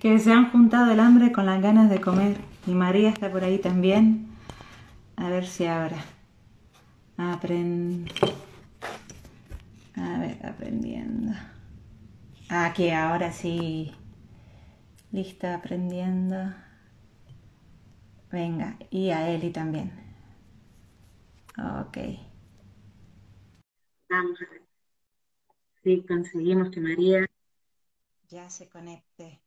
[0.00, 2.36] que se han juntado el hambre con las ganas de comer.
[2.66, 4.28] Y María está por ahí también.
[5.16, 6.04] A ver si ahora.
[7.16, 8.10] Aprend...
[9.96, 11.32] A ver, aprendiendo.
[12.48, 13.92] Aquí, ahora sí.
[15.12, 16.52] Lista, aprendiendo.
[18.32, 19.92] Venga, y a Eli también.
[21.56, 21.98] Ok.
[24.10, 24.62] Vamos a ver.
[25.84, 27.26] Si conseguimos que María
[28.34, 29.40] ya se conecte.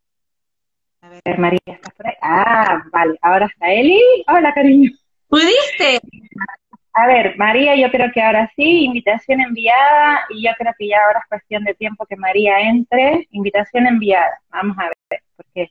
[1.01, 2.13] A ver, María, ¿estás por ahí?
[2.21, 3.99] Ah, vale, ahora está Eli.
[4.27, 4.89] Hola, cariño.
[5.27, 5.99] ¿Pudiste?
[6.93, 10.99] A ver, María, yo creo que ahora sí, invitación enviada, y yo creo que ya
[11.05, 13.27] ahora es cuestión de tiempo que María entre.
[13.31, 14.39] Invitación enviada.
[14.49, 15.69] Vamos a ver, porque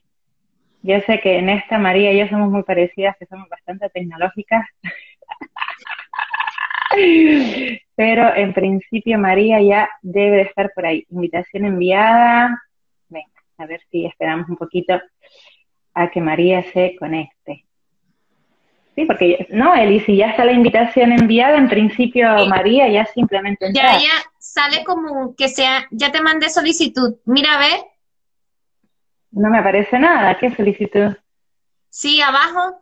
[0.83, 4.63] yo sé que en esta María y yo somos muy parecidas, que somos bastante tecnológicas.
[7.95, 11.03] Pero en principio María ya debe de estar por ahí.
[11.09, 12.61] Invitación enviada.
[13.57, 14.99] A ver si esperamos un poquito
[15.93, 17.65] a que María se conecte.
[18.95, 23.71] Sí, porque, no, Eli, si ya está la invitación enviada, en principio María ya simplemente
[23.73, 24.09] Ya, ya
[24.39, 27.15] sale como que sea, ya te mandé solicitud.
[27.25, 27.79] Mira, a ver.
[29.31, 31.15] No me aparece nada, ¿qué solicitud?
[31.89, 32.81] Sí, abajo.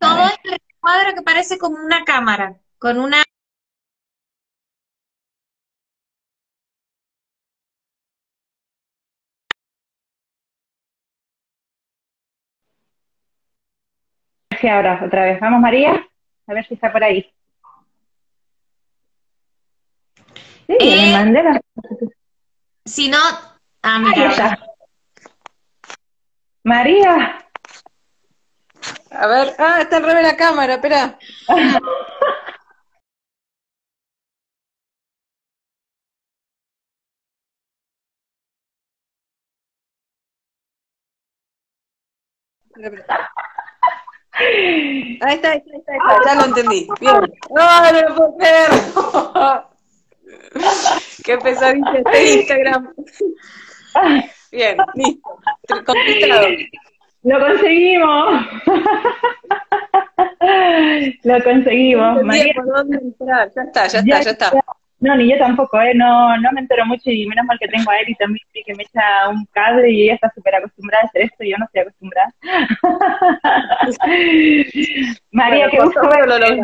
[0.00, 3.22] Todo el cuadro que parece como una cámara, con una
[14.66, 15.40] ahora, otra vez.
[15.40, 16.04] Vamos, María,
[16.46, 17.30] a ver si está por ahí.
[20.66, 21.60] Sí, eh, mandé
[22.84, 23.18] Si no,
[23.82, 24.58] ah, mira.
[26.64, 27.44] María.
[29.10, 31.18] A ver, ah, está al revés la cámara, espera.
[44.40, 46.88] Ahí está, ahí está, ahí está, ya lo entendí.
[47.00, 47.14] Bien.
[47.50, 48.70] ¡No, no lo puedo creer!
[51.24, 52.94] ¡Qué pesadilla este Instagram!
[54.52, 55.30] Bien, listo.
[55.84, 56.46] Conquistado.
[57.22, 58.46] Lo conseguimos.
[61.24, 62.22] Lo conseguimos.
[62.22, 62.54] María.
[62.64, 63.50] dónde entrar.
[63.54, 64.52] Ya está, ya está, ya está.
[65.00, 65.94] No, ni yo tampoco, ¿eh?
[65.94, 68.82] No, no me entero mucho y menos mal que tengo a Eli también que me
[68.82, 71.82] echa un cable y ella está súper acostumbrada a hacer esto y yo no estoy
[71.82, 72.34] acostumbrada.
[75.30, 76.60] María, qué gusto verte.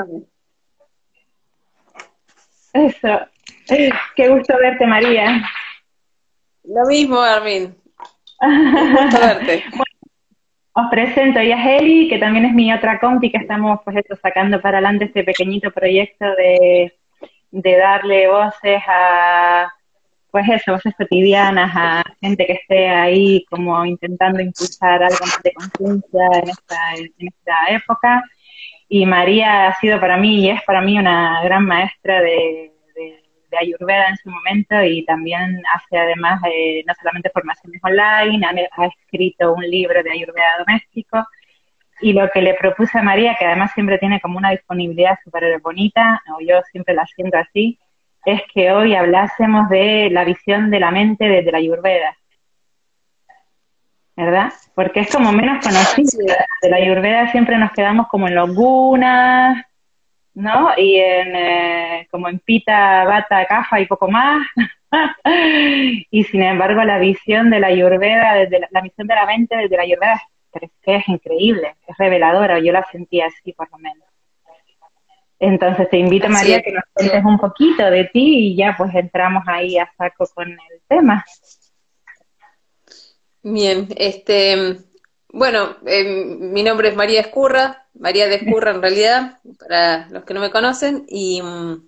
[2.72, 3.20] Eso.
[4.16, 5.42] Qué gusto verte, María.
[6.64, 7.72] Lo mismo, Armin.
[8.40, 9.62] Gusto verte.
[10.76, 14.16] os presento, ella es Eli, que también es mi otra compi que estamos pues esto,
[14.16, 16.92] sacando para adelante este pequeñito proyecto de
[17.54, 19.72] de darle voces a,
[20.30, 25.52] pues eso, voces cotidianas, a gente que esté ahí como intentando impulsar algo más de
[25.52, 28.24] conciencia en esta, en esta época.
[28.88, 33.20] Y María ha sido para mí y es para mí una gran maestra de, de,
[33.56, 38.86] Ayurveda en su momento y también hace además eh, no solamente formaciones online, ha, ha
[38.86, 41.24] escrito un libro de Ayurveda doméstico
[42.00, 45.60] y lo que le propuse a María, que además siempre tiene como una disponibilidad súper
[45.60, 47.78] bonita, o yo siempre la siento así,
[48.24, 52.16] es que hoy hablásemos de la visión de la mente desde la Ayurveda.
[54.16, 54.52] ¿Verdad?
[54.74, 56.46] Porque es como menos conocida.
[56.62, 59.64] De la Ayurveda siempre nos quedamos como en los gunas,
[60.34, 60.70] ¿no?
[60.76, 64.46] Y en, eh, como en pita, bata, caja y poco más.
[66.10, 69.76] y sin embargo, la visión de la Ayurveda, desde la, visión de la mente desde
[69.76, 70.22] la Ayurveda es
[70.60, 74.08] que es increíble, es reveladora, yo la sentí así por lo menos.
[75.38, 79.44] Entonces te invito, María, que nos cuentes un poquito de ti y ya pues entramos
[79.46, 81.24] ahí a saco con el tema.
[83.42, 84.78] Bien, este,
[85.28, 90.32] bueno, em, mi nombre es María Escurra, María de Escurra en realidad, para los que
[90.32, 91.82] no me conocen, y mm,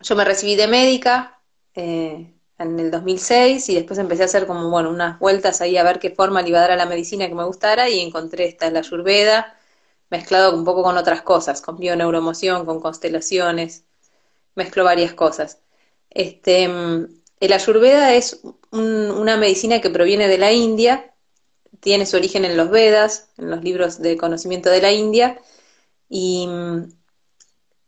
[0.00, 1.40] yo me recibí de médica,
[1.74, 2.32] eh,
[2.62, 5.98] en el 2006 y después empecé a hacer como, bueno, unas vueltas ahí a ver
[5.98, 8.70] qué forma le iba a dar a la medicina que me gustara y encontré esta,
[8.70, 9.58] la Ayurveda,
[10.10, 13.84] mezclado un poco con otras cosas, con bioneuromoción, con constelaciones,
[14.54, 15.58] mezclo varias cosas.
[16.10, 21.14] Este, el Ayurveda es una medicina que proviene de la India,
[21.80, 25.40] tiene su origen en los Vedas, en los libros de conocimiento de la India,
[26.08, 26.46] y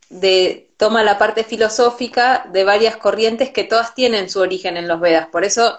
[0.08, 5.00] de, toma la parte filosófica de varias corrientes que todas tienen su origen en los
[5.00, 5.28] Vedas.
[5.28, 5.78] Por eso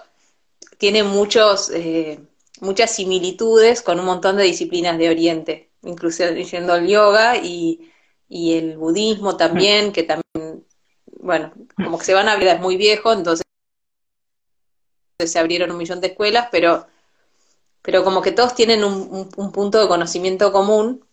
[0.78, 2.20] tiene muchos, eh,
[2.60, 7.90] muchas similitudes con un montón de disciplinas de Oriente, incluyendo el yoga y,
[8.28, 10.66] el budismo también, que también,
[11.20, 13.44] bueno, como que se van a es muy viejo, entonces
[15.24, 16.86] se abrieron un millón de escuelas, pero,
[17.82, 21.04] pero como que todos tienen un punto de conocimiento común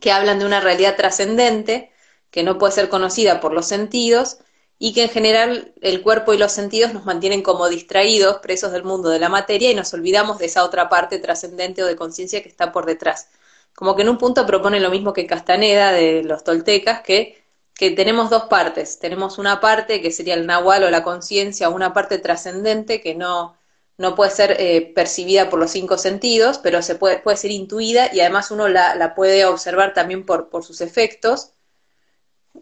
[0.00, 1.92] que hablan de una realidad trascendente
[2.30, 4.38] que no puede ser conocida por los sentidos
[4.78, 8.84] y que en general el cuerpo y los sentidos nos mantienen como distraídos, presos del
[8.84, 12.42] mundo de la materia y nos olvidamos de esa otra parte trascendente o de conciencia
[12.42, 13.28] que está por detrás.
[13.74, 17.44] Como que en un punto propone lo mismo que Castaneda de los toltecas, que,
[17.74, 18.98] que tenemos dos partes.
[18.98, 23.56] Tenemos una parte que sería el nahual o la conciencia, una parte trascendente que no,
[23.96, 28.10] no puede ser eh, percibida por los cinco sentidos, pero se puede, puede ser intuida
[28.14, 31.52] y además uno la, la puede observar también por, por sus efectos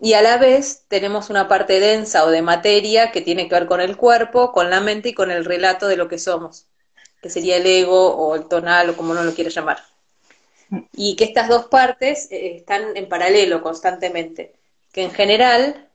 [0.01, 3.67] y a la vez tenemos una parte densa o de materia que tiene que ver
[3.67, 6.67] con el cuerpo, con la mente y con el relato de lo que somos,
[7.23, 9.83] que sería el ego o el tonal o como uno lo quiere llamar.
[10.93, 14.55] Y que estas dos partes eh, están en paralelo constantemente,
[14.93, 15.89] que en general,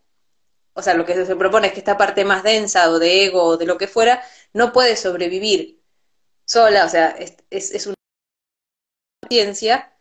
[0.74, 3.44] o sea, lo que se propone es que esta parte más densa o de ego
[3.44, 5.82] o de lo que fuera, no puede sobrevivir
[6.46, 7.96] sola, o sea, es, es, una
[9.22, 9.94] conciencia,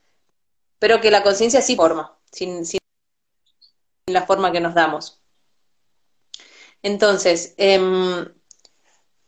[0.78, 2.79] pero que la conciencia sí forma, sin, sin
[4.12, 5.20] la forma que nos damos.
[6.82, 8.26] Entonces, em,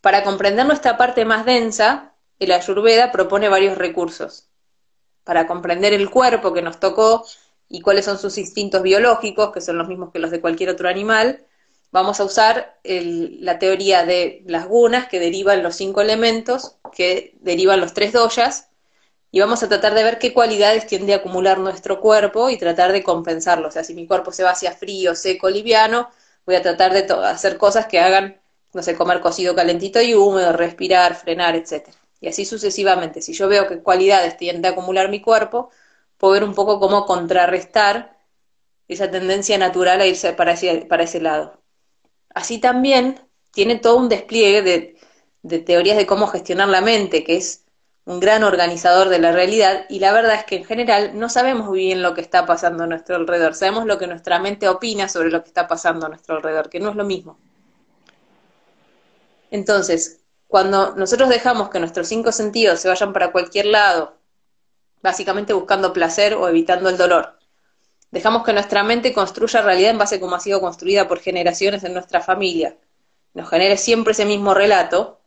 [0.00, 4.48] para comprender nuestra parte más densa, el Ayurveda propone varios recursos.
[5.24, 7.24] Para comprender el cuerpo que nos tocó
[7.68, 10.88] y cuáles son sus instintos biológicos, que son los mismos que los de cualquier otro
[10.88, 11.46] animal,
[11.92, 17.80] vamos a usar la teoría de las gunas, que derivan los cinco elementos, que derivan
[17.80, 18.71] los tres doyas,
[19.32, 22.92] y vamos a tratar de ver qué cualidades tiende a acumular nuestro cuerpo y tratar
[22.92, 23.68] de compensarlo.
[23.68, 26.10] O sea, si mi cuerpo se va hacia frío, seco, liviano,
[26.46, 28.40] voy a tratar de hacer cosas que hagan,
[28.74, 31.96] no sé, comer cocido calentito y húmedo, respirar, frenar, etcétera.
[32.20, 33.22] Y así sucesivamente.
[33.22, 35.70] Si yo veo qué cualidades tiende a acumular mi cuerpo,
[36.18, 38.18] puedo ver un poco cómo contrarrestar
[38.88, 41.62] esa tendencia natural a irse para ese, para ese lado.
[42.34, 43.20] Así también
[43.52, 44.96] tiene todo un despliegue de,
[45.42, 47.61] de teorías de cómo gestionar la mente, que es
[48.04, 51.70] un gran organizador de la realidad y la verdad es que en general no sabemos
[51.70, 55.30] bien lo que está pasando a nuestro alrededor, sabemos lo que nuestra mente opina sobre
[55.30, 57.38] lo que está pasando a nuestro alrededor, que no es lo mismo.
[59.50, 64.16] Entonces, cuando nosotros dejamos que nuestros cinco sentidos se vayan para cualquier lado,
[65.00, 67.38] básicamente buscando placer o evitando el dolor,
[68.10, 71.84] dejamos que nuestra mente construya realidad en base a cómo ha sido construida por generaciones
[71.84, 72.76] en nuestra familia,
[73.34, 75.21] nos genere siempre ese mismo relato,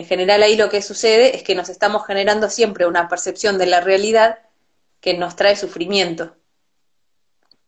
[0.00, 3.66] en general ahí lo que sucede es que nos estamos generando siempre una percepción de
[3.66, 4.38] la realidad
[5.00, 6.36] que nos trae sufrimiento.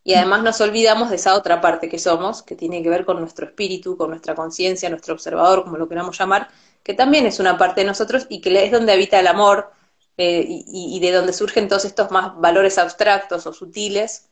[0.02, 3.20] Y además nos olvidamos de esa otra parte que somos, que tiene que ver con
[3.20, 6.48] nuestro espíritu, con nuestra conciencia, nuestro observador, como lo queramos llamar,
[6.82, 9.70] que también es una parte de nosotros y que es donde habita el amor
[10.16, 14.30] eh, y, y, de donde surgen todos estos más valores abstractos o sutiles,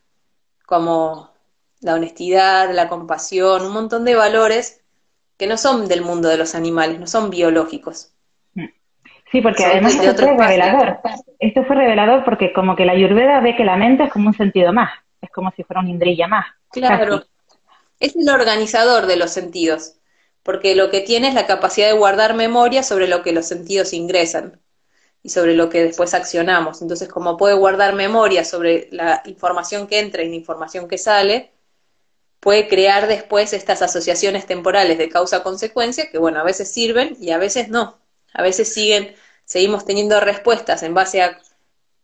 [0.65, 1.35] como
[1.81, 4.80] la honestidad, la compasión, un montón de valores
[5.41, 8.13] que no son del mundo de los animales, no son biológicos.
[9.33, 10.99] Sí, porque además esto fue revelador.
[11.39, 14.37] Esto fue revelador porque como que la ayurveda ve que la mente es como un
[14.37, 14.91] sentido más,
[15.23, 16.45] es como si fuera un indrilla más.
[16.71, 17.25] Claro,
[18.01, 19.95] es el organizador de los sentidos,
[20.43, 23.95] porque lo que tiene es la capacidad de guardar memoria sobre lo que los sentidos
[23.95, 24.61] ingresan
[25.23, 26.83] y sobre lo que después accionamos.
[26.83, 31.51] Entonces, como puede guardar memoria sobre la información que entra y la información que sale,
[32.41, 37.39] puede crear después estas asociaciones temporales de causa-consecuencia que, bueno, a veces sirven y a
[37.39, 38.01] veces no.
[38.33, 39.15] A veces siguen,
[39.45, 41.41] seguimos teniendo respuestas en base a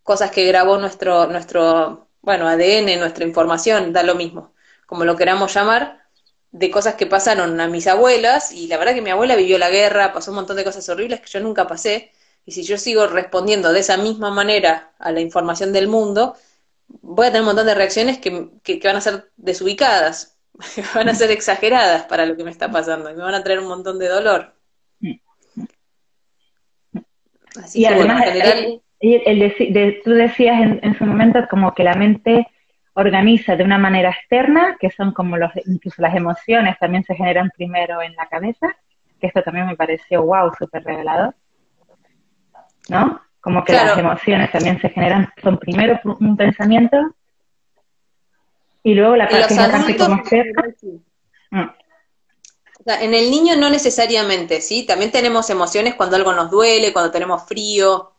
[0.03, 4.53] cosas que grabó nuestro, nuestro, bueno, ADN, nuestra información, da lo mismo,
[4.87, 6.07] como lo queramos llamar,
[6.53, 9.71] de cosas que pasaron a mis abuelas, y la verdad que mi abuela vivió la
[9.71, 12.13] guerra, pasó un montón de cosas horribles que yo nunca pasé,
[12.45, 16.37] y si yo sigo respondiendo de esa misma manera a la información del mundo,
[16.89, 20.36] voy a tener un montón de reacciones que, que, van a ser desubicadas,
[20.95, 23.61] van a ser exageradas para lo que me está pasando y me van a traer
[23.61, 24.55] un montón de dolor.
[27.63, 28.83] Así y además, general...
[29.01, 32.47] el, tú decías en, en, su momento como que la mente
[32.93, 37.51] organiza de una manera externa, que son como los, incluso las emociones también se generan
[37.57, 38.75] primero en la cabeza,
[39.21, 41.35] que esto también me pareció wow, súper revelador.
[42.89, 43.21] ¿No?
[43.41, 47.15] Como que las emociones también se generan, son primero un pensamiento
[48.87, 50.23] y luego la parte, como
[51.51, 51.71] mm.
[52.87, 54.87] en el niño no necesariamente, ¿sí?
[54.87, 58.13] También tenemos emociones cuando algo nos duele, cuando tenemos frío,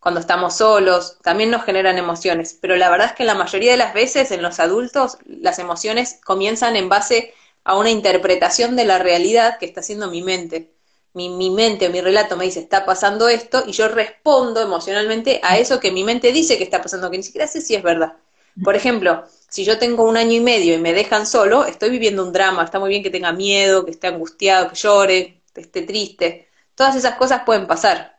[0.00, 2.56] cuando estamos solos, también nos generan emociones.
[2.58, 6.20] Pero la verdad es que la mayoría de las veces en los adultos las emociones
[6.24, 10.70] comienzan en base a una interpretación de la realidad que está haciendo mi mente
[11.12, 15.38] mi, mi mente o mi relato me dice está pasando esto y yo respondo emocionalmente
[15.42, 17.82] a eso que mi mente dice que está pasando, que ni siquiera sé si es
[17.82, 18.14] verdad.
[18.62, 19.24] Por ejemplo,
[19.54, 22.64] si yo tengo un año y medio y me dejan solo, estoy viviendo un drama,
[22.64, 26.96] está muy bien que tenga miedo, que esté angustiado, que llore, que esté triste, Todas
[26.96, 28.18] esas cosas pueden pasar.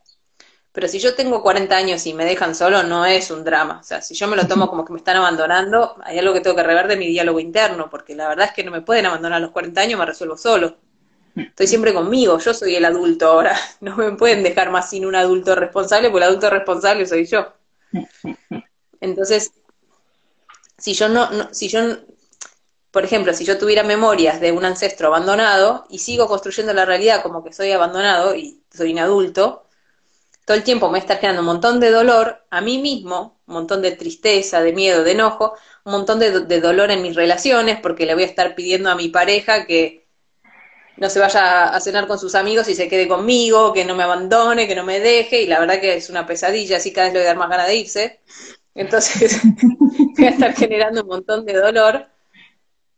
[0.72, 3.80] Pero si yo tengo 40 años y me dejan solo, no es un drama.
[3.82, 6.40] O sea, si yo me lo tomo como que me están abandonando, hay algo que
[6.40, 9.06] tengo que rever de mi diálogo interno, porque la verdad es que no me pueden
[9.06, 10.78] abandonar a los 40 años, me resuelvo solo.
[11.36, 13.58] Estoy siempre conmigo, yo soy el adulto ahora.
[13.82, 17.52] No me pueden dejar más sin un adulto responsable, porque el adulto responsable soy yo.
[19.02, 19.52] Entonces,
[20.86, 21.82] si yo no, si yo
[22.92, 27.24] por ejemplo, si yo tuviera memorias de un ancestro abandonado y sigo construyendo la realidad
[27.24, 29.66] como que soy abandonado y soy un adulto,
[30.46, 33.56] todo el tiempo me va estar generando un montón de dolor a mí mismo, un
[33.56, 38.06] montón de tristeza, de miedo, de enojo, un montón de, dolor en mis relaciones porque
[38.06, 40.08] le voy a estar pidiendo a mi pareja que
[40.98, 44.04] no se vaya a cenar con sus amigos y se quede conmigo, que no me
[44.04, 47.14] abandone, que no me deje, y la verdad que es una pesadilla, así cada vez
[47.16, 48.20] le voy a dar más ganas de irse.
[48.76, 49.42] Entonces
[50.18, 52.08] voy a estar generando un montón de dolor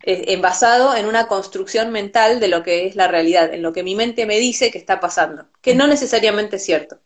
[0.03, 3.84] eh, basado en una construcción mental de lo que es la realidad, en lo que
[3.84, 7.00] mi mente me dice que está pasando, que no necesariamente es cierto.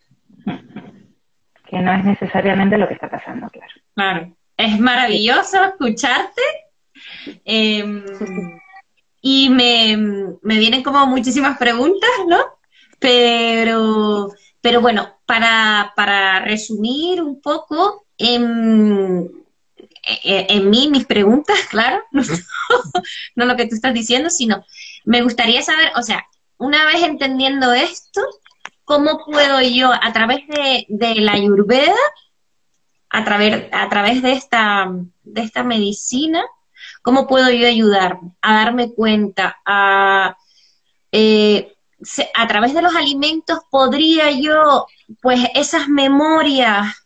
[1.65, 3.71] Que no es necesariamente lo que está pasando, claro.
[3.95, 4.37] Claro.
[4.57, 6.41] Es maravilloso escucharte.
[7.45, 8.03] Em,
[9.21, 9.97] y me,
[10.41, 12.37] me, vienen como muchísimas preguntas, ¿no?
[12.99, 19.23] Pero, pero bueno, para, para resumir un poco, em,
[20.03, 22.03] eh, en mí mis preguntas, claro,
[23.35, 24.63] no, lo que tú estás diciendo, sino
[25.05, 26.25] me gustaría saber, o sea,
[26.57, 28.21] una vez entendiendo esto,
[28.83, 31.95] ¿cómo puedo yo, a través de, la ayurveda,
[33.09, 34.91] a través, a través de, esta,
[35.23, 36.43] de esta medicina,
[37.01, 40.37] cómo puedo yo ayudarme a darme cuenta, a,
[41.11, 41.73] eh,
[42.33, 44.87] a través de los alimentos podría yo,
[45.21, 47.00] pues esas memorias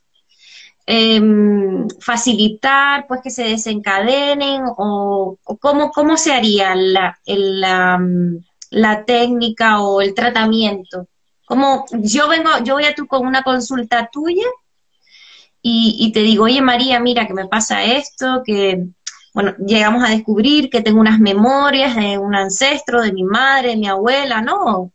[0.88, 8.00] Em, facilitar pues que se desencadenen o, cómo, cómo se haría la, la,
[8.70, 11.08] la, técnica o el tratamiento?
[11.46, 14.46] Como yo vengo, yo voy a tú con una consulta tuya
[15.62, 18.86] y, y te digo, oye María, mira que me pasa esto, que
[19.34, 23.77] bueno, llegamos a descubrir que tengo unas memorias de un ancestro, de mi madre, de
[23.77, 24.94] mi abuela, ¿no?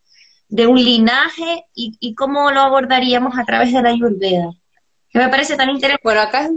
[0.48, 4.52] De un linaje y, y cómo lo abordaríamos a través de la Ayurveda
[5.10, 6.02] que me parece tan interesante.
[6.02, 6.48] Bueno, acá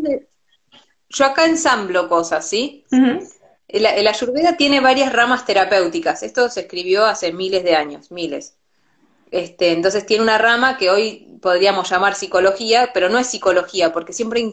[1.10, 2.86] yo acá ensamblo cosas, ¿sí?
[3.68, 6.24] el, Ayurveda tiene varias ramas terapéuticas.
[6.24, 8.56] Esto se escribió hace miles de años, miles.
[9.32, 14.14] Este, entonces tiene una rama que hoy podríamos llamar psicología, pero no es psicología, porque
[14.14, 14.44] siempre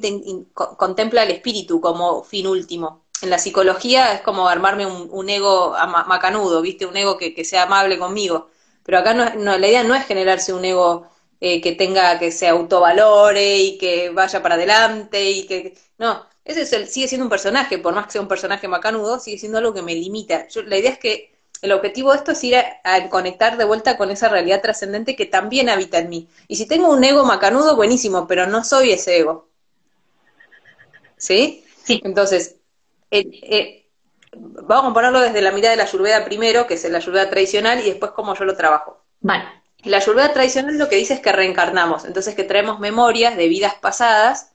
[0.55, 3.05] contempla el espíritu como fin último.
[3.21, 5.77] En la psicología es como armarme un, ego
[6.07, 6.87] macanudo, ¿viste?
[6.87, 8.49] Un ego que, sea amable conmigo.
[8.83, 11.07] Pero acá no, la idea no es generarse un ego
[11.41, 15.75] eh, que tenga, que se autovalore y que vaya para adelante y que...
[15.99, 19.19] No, ese es el, sigue siendo un personaje, por más que sea un personaje macanudo,
[19.19, 20.49] sigue siendo algo que me limita.
[20.49, 21.31] Yo, la idea es que
[21.63, 25.27] el objetivo de esto es ir a, conectar de vuelta con esa realidad trascendente que
[25.27, 26.29] también habita en mí.
[26.49, 29.49] Y si tengo un ego macanudo, buenísimo, pero no soy ese ego.
[31.17, 31.65] ¿Sí?
[31.85, 32.01] Sí.
[32.05, 32.57] Entonces,
[33.11, 33.87] eh,
[34.35, 37.81] vamos a ponerlo desde la mirada de la ayurveda primero, que es la ayurveda tradicional,
[37.81, 39.05] y después cómo yo lo trabajo.
[39.21, 39.60] Vale.
[39.85, 43.75] La ayurveda tradicional lo que dice es que reencarnamos, entonces que traemos memorias de vidas
[43.75, 44.53] pasadas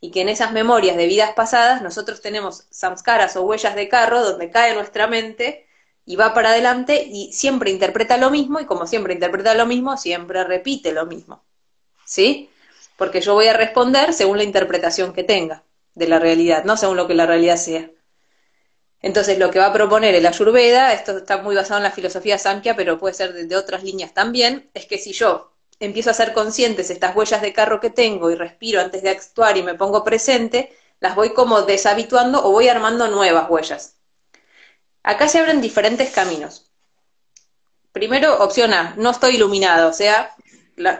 [0.00, 4.22] y que en esas memorias de vidas pasadas nosotros tenemos samskaras o huellas de carro
[4.22, 5.66] donde cae nuestra mente
[6.04, 9.96] y va para adelante y siempre interpreta lo mismo y como siempre interpreta lo mismo,
[9.96, 11.44] siempre repite lo mismo.
[12.04, 12.50] ¿Sí?
[12.96, 16.96] Porque yo voy a responder según la interpretación que tenga de la realidad, no según
[16.96, 17.90] lo que la realidad sea.
[19.02, 22.38] Entonces, lo que va a proponer el Ayurveda, esto está muy basado en la filosofía
[22.38, 26.32] Samkhya, pero puede ser de, otras líneas también, es que si yo empiezo a ser
[26.32, 30.02] conscientes estas huellas de carro que tengo y respiro antes de actuar y me pongo
[30.02, 33.96] presente, las voy como deshabituando o voy armando nuevas huellas.
[35.02, 36.70] Acá se abren diferentes caminos.
[37.92, 40.34] Primero, opción A, no estoy iluminado, o sea,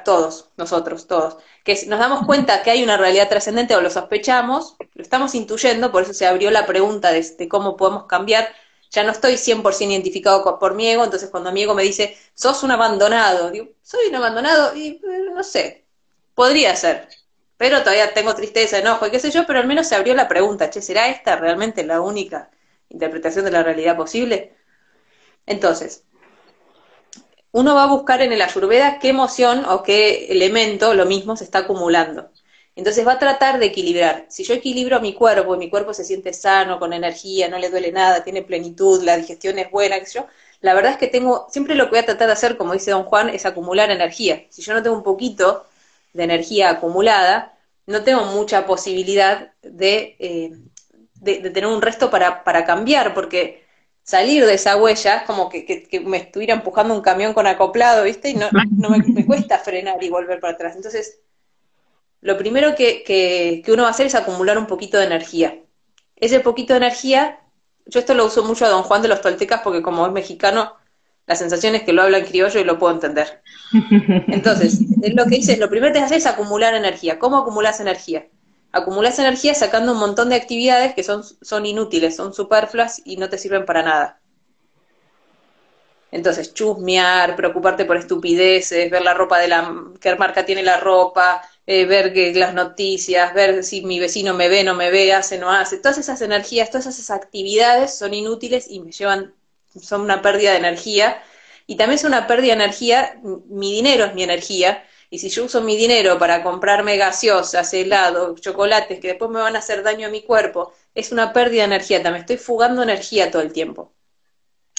[0.04, 4.76] todos, nosotros, todos que nos damos cuenta que hay una realidad trascendente o lo sospechamos,
[4.95, 8.49] lo estamos intuyendo, por eso se abrió la pregunta de, cómo podemos cambiar.
[8.92, 12.62] Ya no estoy 100% identificado por mi ego, entonces cuando mi ego me dice, sos
[12.62, 15.85] un abandonado, digo, soy un abandonado y eh, no sé,
[16.37, 17.09] podría ser,
[17.56, 20.28] pero todavía tengo tristeza, enojo y qué sé yo, pero al menos se abrió la
[20.28, 22.50] pregunta, che, ¿será esta realmente la única
[22.90, 24.56] interpretación de la realidad posible?
[25.47, 26.04] Entonces,
[27.57, 31.45] uno va a buscar en el ayurveda qué emoción o qué elemento, lo mismo, se
[31.45, 32.31] está acumulando.
[32.75, 34.27] Entonces va a tratar de equilibrar.
[34.29, 37.71] Si yo equilibro mi cuerpo y mi cuerpo se siente sano, con energía, no le
[37.71, 40.27] duele nada, tiene plenitud, la digestión es buena, sé yo,
[40.61, 42.91] la verdad es que tengo, siempre lo que voy a tratar de hacer, como dice
[42.91, 44.45] don Juan, es acumular energía.
[44.51, 45.65] Si yo no tengo un poquito
[46.13, 50.53] de energía acumulada, no tengo mucha posibilidad de, eh,
[51.25, 53.66] tener un resto para cambiar, porque
[54.07, 58.31] salir de esa huella, como que, me estuviera empujando un camión con acoplado, ¿viste?
[58.31, 60.77] Y no, no me, cuesta frenar y volver para atrás.
[60.77, 61.19] Entonces,
[62.21, 65.59] lo primero que, que, uno va a hacer es acumular un poquito de energía.
[66.15, 67.41] Ese poquito de energía,
[67.85, 70.75] yo esto lo uso mucho a don Juan de los Toltecas porque como es mexicano,
[71.27, 73.43] la sensación es que lo habla en criollo y lo puedo entender.
[74.29, 74.83] Entonces,
[75.15, 77.19] lo que dice es, lo primero que hacer es acumular energía.
[77.19, 78.29] ¿Cómo acumulas energía?
[78.73, 83.29] Acumulas energía sacando un montón de actividades que son, son inútiles, son superfluas y no
[83.29, 84.21] te sirven para nada.
[86.13, 91.43] Entonces, chusmear, preocuparte por estupideces, ver la ropa de la, qué marca tiene la ropa,
[91.67, 95.37] eh, ver que, las noticias, ver si mi vecino me ve, no me ve, hace,
[95.39, 95.79] no hace.
[95.79, 99.35] Todas esas energías, todas esas actividades son inútiles y me llevan,
[99.81, 101.23] son una pérdida de energía.
[101.67, 105.45] Y también es una pérdida de energía, mi dinero es mi energía, y si yo
[105.45, 110.09] uso mi dinero para comprarme gaseosas, helados, chocolates que después me van a hacer daño
[110.09, 113.93] a mi cuerpo, es una pérdida de energía, también estoy fugando energía todo el tiempo.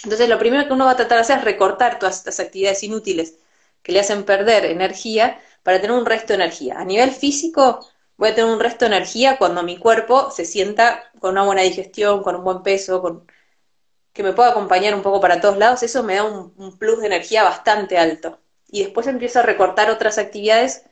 [0.03, 2.84] Entonces lo primero que uno va a tratar de hacer es recortar todas estas actividades
[2.84, 3.36] inútiles
[3.81, 6.79] que le hacen perder energía para tener un resto de energía.
[6.79, 11.12] A nivel físico, voy a tener un resto de energía cuando mi cuerpo se sienta
[11.19, 13.27] con una buena digestión, con un buen peso, con
[14.13, 17.07] que me pueda acompañar un poco para todos lados, eso me da un plus de
[17.07, 20.83] energía bastante alto y después empiezo a recortar otras actividades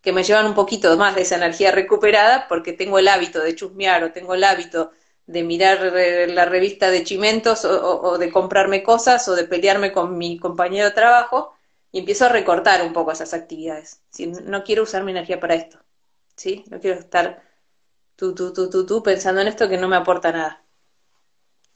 [0.00, 3.54] que me llevan un poquito más de esa energía recuperada porque tengo el hábito de
[3.54, 4.92] chusmear o tengo el hábito
[5.26, 10.18] de mirar eh, la revista de chimentos o, de comprarme cosas o de pelearme con
[10.18, 11.54] mi compañero de trabajo
[11.92, 14.02] y empiezo a recortar un poco esas actividades.
[14.10, 15.78] Si no quiero usar mi energía para esto,
[16.36, 16.64] ¿sí?
[16.68, 17.42] No quiero estar
[18.16, 20.64] tú, tú, tú, tú, tú pensando en esto que no me aporta nada.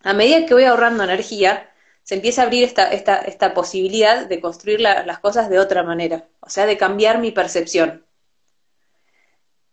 [0.02, 1.70] A medida que voy ahorrando energía,
[2.04, 6.28] se empieza a abrir esta, esta, esta posibilidad de construir las cosas de otra manera,
[6.40, 8.04] o sea, de cambiar mi percepción.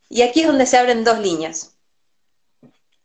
[0.10, 1.78] Y aquí es donde se abren dos líneas.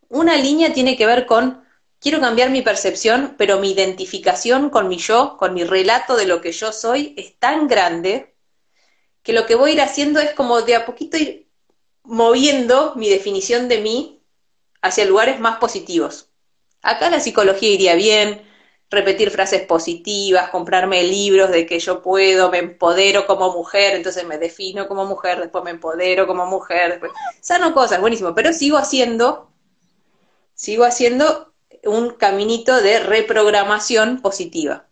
[0.08, 1.64] Una línea tiene que ver con,
[1.98, 6.40] quiero cambiar mi percepción, pero mi identificación con mi yo, con mi relato de lo
[6.40, 8.36] que yo soy, es tan grande
[9.24, 11.48] que lo que voy a ir haciendo es como de a poquito ir
[12.04, 14.22] moviendo mi definición de mí
[14.82, 16.28] hacia lugares más positivos.
[16.80, 18.46] Acá la psicología iría bien,
[18.90, 24.38] repetir frases positivas, comprarme libros de que yo puedo, me empodero como mujer, entonces me
[24.38, 29.50] defino como mujer, después me empodero como mujer, después sano cosas, buenísimo, pero sigo haciendo,
[30.54, 31.52] sigo haciendo
[31.84, 34.86] un caminito de reprogramación positiva.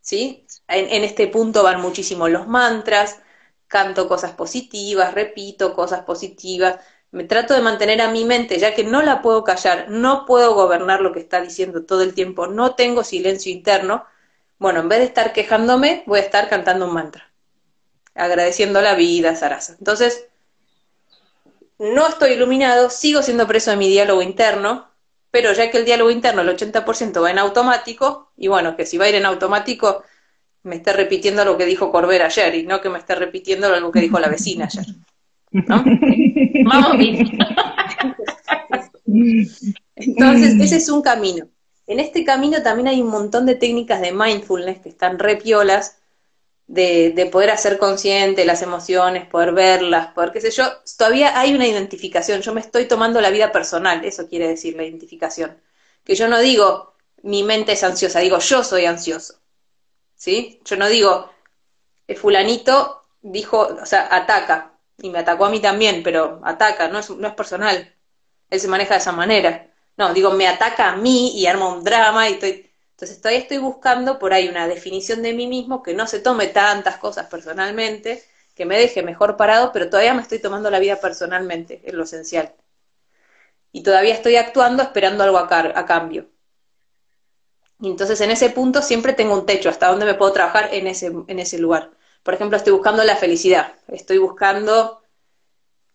[0.00, 0.46] ¿Sí?
[0.68, 3.18] En, en este punto van muchísimo los mantras,
[3.66, 6.80] canto cosas positivas, repito cosas positivas,
[7.10, 10.54] me trato de mantener a mi mente, ya que no la puedo callar, no puedo
[10.54, 14.04] gobernar lo que está diciendo todo el tiempo, no tengo silencio interno,
[14.58, 17.30] bueno, en vez de estar quejándome, voy a estar cantando un mantra,
[18.14, 19.76] agradeciendo la vida, Sarasa.
[19.78, 20.26] Entonces,
[21.78, 24.88] no estoy iluminado, sigo siendo preso de mi diálogo interno,
[25.30, 28.98] pero ya que el diálogo interno, el 80% va en automático, y bueno, que si
[28.98, 30.02] va a ir en automático,
[30.64, 33.92] me esté repitiendo lo que dijo Corber ayer, y no que me esté repitiendo lo
[33.92, 34.84] que dijo la vecina ayer.
[35.50, 35.84] ¿no?
[36.64, 37.38] Vamos bien.
[39.96, 41.48] Entonces, ese es un camino.
[41.86, 45.98] En este camino también hay un montón de técnicas de mindfulness que están repiolas,
[46.66, 50.64] de, de poder hacer consciente las emociones, poder verlas, poder qué sé yo.
[50.98, 54.84] Todavía hay una identificación, yo me estoy tomando la vida personal, eso quiere decir la
[54.84, 55.56] identificación.
[56.04, 59.40] Que yo no digo, mi mente es ansiosa, digo, yo soy ansioso.
[60.14, 60.60] ¿Sí?
[60.64, 61.30] Yo no digo,
[62.06, 66.98] el fulanito dijo, o sea, ataca, y me atacó a mí también, pero ataca, no
[66.98, 67.94] es, no es personal.
[68.50, 69.72] Él se maneja de esa manera.
[69.96, 72.70] No, digo, me ataca a mí y arma un drama y estoy...
[72.92, 76.48] Entonces todavía estoy buscando por ahí una definición de mí mismo que no se tome
[76.48, 78.24] tantas cosas personalmente,
[78.56, 82.02] que me deje mejor parado, pero todavía me estoy tomando la vida personalmente, es lo
[82.04, 82.54] esencial.
[83.72, 86.28] Y todavía estoy actuando esperando algo a, a cambio.
[87.80, 90.86] Y entonces en ese punto siempre tengo un techo, hasta dónde me puedo trabajar en
[90.86, 91.90] ese, en ese lugar.
[92.28, 95.00] Por ejemplo, estoy buscando la felicidad, estoy buscando,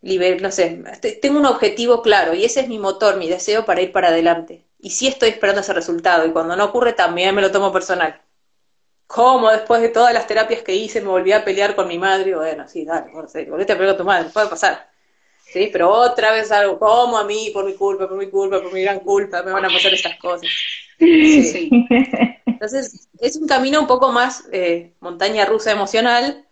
[0.02, 0.84] no sé,
[1.22, 4.66] tengo un objetivo claro y ese es mi motor, mi deseo para ir para adelante.
[4.80, 8.20] Y sí estoy esperando ese resultado y cuando no ocurre también me lo tomo personal.
[9.06, 12.34] ¿Cómo después de todas las terapias que hice me volví a pelear con mi madre?
[12.34, 14.90] Bueno, sí, dale, volviste a pelear con tu madre, puede pasar.
[15.54, 15.70] ¿Sí?
[15.72, 18.82] Pero otra vez algo, ¿cómo a mí, por mi culpa, por mi culpa, por mi
[18.82, 20.50] gran culpa, me van a pasar estas cosas?
[20.98, 21.70] Sí.
[22.48, 26.48] Entonces, es un camino un poco más eh, montaña rusa emocional,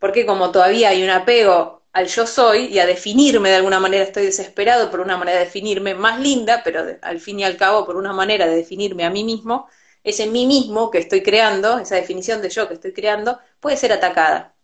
[0.00, 4.02] porque como todavía hay un apego al yo soy y a definirme de alguna manera,
[4.02, 7.86] estoy desesperado por una manera de definirme más linda, pero al fin y al cabo
[7.86, 9.68] por una manera de definirme a mí mismo,
[10.02, 13.92] ese mí mismo que estoy creando, esa definición de yo que estoy creando, puede ser
[13.92, 14.54] atacada.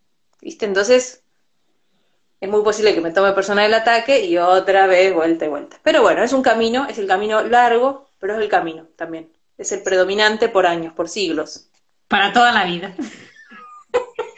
[0.40, 0.66] ¿Viste?
[0.66, 1.22] Entonces,
[2.40, 5.77] es muy posible que me tome personal el ataque y otra vez vuelta y vuelta.
[5.83, 9.31] Pero bueno, es un camino, es el camino largo, pero es el camino también.
[9.59, 11.70] es el predominante por años, por siglos.
[12.09, 12.92] Para toda la vida.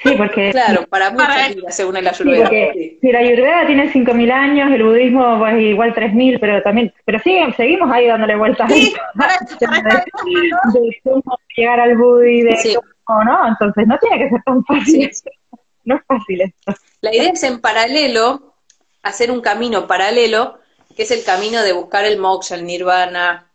[0.03, 0.51] Sí, porque...
[0.53, 2.49] Claro, para muchas vidas, según el Ayurveda.
[2.49, 6.95] Sí, Si la Ayurveda tiene 5.000 años, el budismo pues igual 3.000, pero también...
[7.05, 8.95] Pero siguen, seguimos ahí dándole vueltas Sí,
[9.61, 12.77] de, de cómo llegar al budismo, de Sí.
[13.03, 15.11] cómo no, entonces no tiene que ser tan fácil.
[15.85, 16.75] No es fácil esto.
[17.01, 18.55] La idea es en paralelo,
[19.03, 20.59] hacer un camino paralelo,
[20.97, 23.53] que es el camino de buscar el moksha, el nirvana,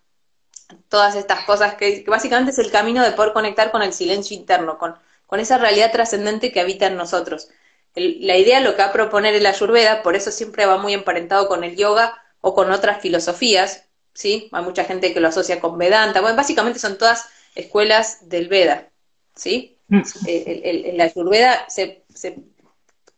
[0.89, 4.37] todas estas cosas que, que básicamente es el camino de poder conectar con el silencio
[4.37, 4.95] interno, con,
[5.27, 7.49] con esa realidad trascendente que habita en nosotros.
[7.95, 10.93] El- la idea, lo que va a proponer el Ayurveda, por eso siempre va muy
[10.93, 14.49] emparentado con el yoga o con otras filosofías, ¿sí?
[14.51, 18.89] Hay mucha gente que lo asocia con Vedanta, bueno, básicamente son todas escuelas del Veda,
[19.35, 19.77] ¿sí?
[20.23, 22.37] Eh, el, el- el Ayurveda se, se-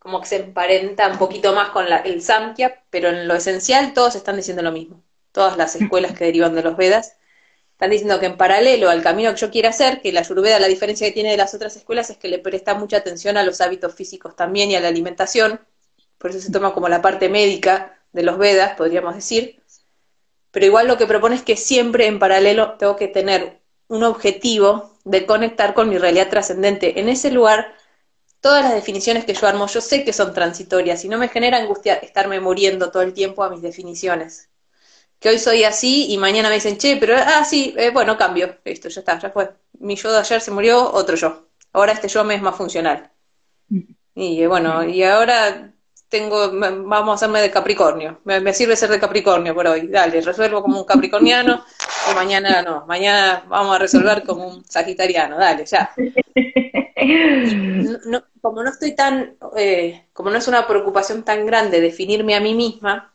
[0.06, 3.92] como que se emparenta un poquito más con la- el Samkhya, pero en lo esencial
[3.96, 5.02] todos están diciendo lo mismo.
[5.32, 7.14] Todas las escuelas que derivan de los Vedas
[7.72, 10.68] están diciendo que en paralelo al camino que yo quiero hacer, que la Ayurveda, la
[10.68, 13.62] diferencia que tiene de las otras escuelas es que le presta mucha atención a los
[13.62, 15.60] hábitos físicos también y a la alimentación,
[16.20, 19.60] por eso se toma como la parte médica de los Vedas, podríamos decir.
[20.52, 24.92] Pero igual lo que propone es que siempre en paralelo tengo que tener un objetivo
[25.04, 27.00] de conectar con mi realidad trascendente.
[27.00, 27.74] En ese lugar,
[28.42, 31.58] todas las definiciones que yo armo, yo sé que son transitorias y no me genera
[31.58, 34.50] angustia estarme muriendo todo el tiempo a mis definiciones.
[35.20, 38.58] Que hoy soy así y mañana me dicen, che, pero, ah, sí, eh, bueno, cambio,
[38.64, 39.50] listo, ya está, ya fue.
[39.80, 41.48] Mi yo de ayer se murió, otro yo.
[41.74, 43.12] Ahora este yo me es más funcional.
[44.16, 45.74] Y eh, bueno, y ahora
[46.08, 48.22] tengo, vamos a hacerme de Capricornio.
[48.24, 49.88] Me, me sirve ser de Capricornio por hoy.
[49.88, 51.66] Dale, resuelvo como un capricorniano
[52.12, 52.86] y mañana no.
[52.86, 55.38] Mañana vamos a resolver como un sagitariano.
[55.38, 55.94] Dale, ya.
[58.06, 62.40] No- como no estoy tan, eh, como no es una preocupación tan grande definirme a
[62.40, 63.14] mí misma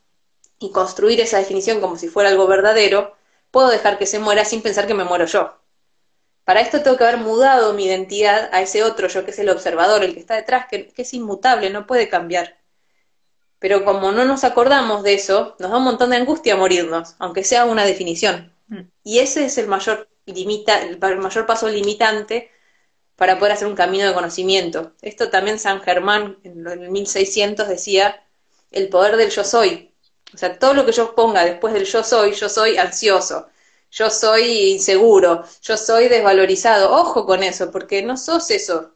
[0.58, 3.14] y construir esa definición como si fuera algo verdadero,
[3.50, 5.56] puedo dejar que se muera sin pensar que me muero yo.
[6.44, 9.50] Para esto tengo que haber mudado mi identidad a ese otro yo que es el
[9.50, 12.58] observador, el que está detrás, que, que es inmutable, no puede cambiar.
[13.58, 17.44] Pero como no nos acordamos de eso, nos da un montón de angustia morirnos, aunque
[17.44, 18.52] sea una definición.
[18.68, 18.80] Mm.
[19.04, 22.50] Y ese es el mayor, limita, el mayor paso limitante
[23.20, 24.94] para poder hacer un camino de conocimiento.
[25.02, 28.26] Esto también San Germán en el 1600 decía
[28.70, 29.94] el poder del yo soy.
[30.32, 33.50] O sea, todo lo que yo ponga después del yo soy, yo soy ansioso,
[33.90, 36.94] yo soy inseguro, yo soy desvalorizado.
[36.94, 38.94] Ojo con eso, porque no sos eso.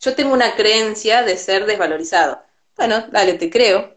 [0.00, 2.42] Yo tengo una creencia de ser desvalorizado.
[2.76, 3.96] Bueno, dale, te creo.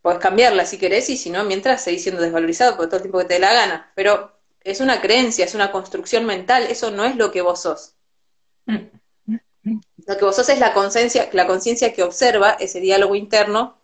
[0.00, 3.18] Podés cambiarla si querés y si no, mientras seguís siendo desvalorizado por todo el tiempo
[3.18, 3.92] que te dé la gana.
[3.96, 7.96] Pero es una creencia, es una construcción mental, eso no es lo que vos sos.
[8.68, 13.78] Lo que vos sos es la conciencia, la conciencia que observa ese diálogo interno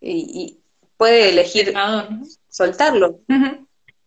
[0.00, 0.62] y, y
[0.96, 2.08] puede elegir ¿no?
[2.48, 3.20] soltarlo.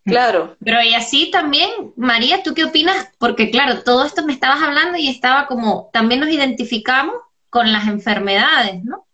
[0.04, 0.56] Claro.
[0.64, 3.10] Pero y así también, María, ¿tú qué opinas?
[3.18, 7.16] Porque claro, todo esto me estabas hablando y estaba como, también nos identificamos
[7.50, 9.06] con las enfermedades, ¿no?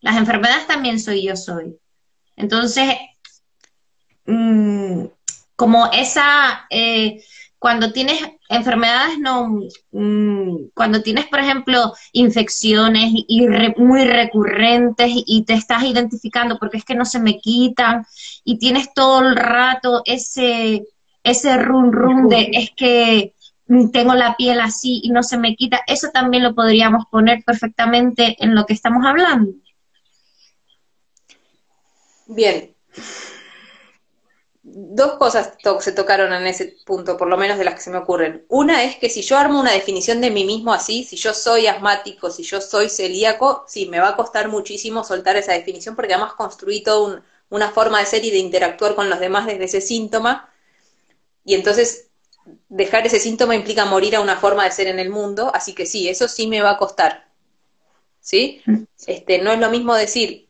[0.00, 1.78] Las enfermedades también soy yo soy.
[2.36, 2.94] Entonces,
[4.26, 5.06] mm,
[5.56, 7.24] como esa, eh,
[7.60, 8.18] cuando tienes
[8.48, 9.60] enfermedades, no,
[9.92, 16.78] mm, cuando tienes, por ejemplo, infecciones y re- muy recurrentes y te estás identificando porque
[16.78, 18.04] es que no se me quitan
[18.44, 20.84] y tienes todo el rato ese,
[21.22, 23.34] ese run run de es que
[23.92, 28.36] tengo la piel así y no se me quita, eso también lo podríamos poner perfectamente
[28.42, 29.52] en lo que estamos hablando.
[32.26, 32.74] Bien.
[34.72, 37.90] Dos cosas to- se tocaron en ese punto, por lo menos de las que se
[37.90, 38.44] me ocurren.
[38.48, 41.66] Una es que si yo armo una definición de mí mismo así, si yo soy
[41.66, 46.14] asmático, si yo soy celíaco, sí, me va a costar muchísimo soltar esa definición porque
[46.14, 49.64] además construí toda un- una forma de ser y de interactuar con los demás desde
[49.64, 50.52] ese síntoma.
[51.44, 52.08] Y entonces
[52.68, 55.86] dejar ese síntoma implica morir a una forma de ser en el mundo, así que
[55.86, 57.28] sí, eso sí me va a costar.
[58.20, 58.62] ¿Sí?
[59.06, 60.48] Este, no es lo mismo decir,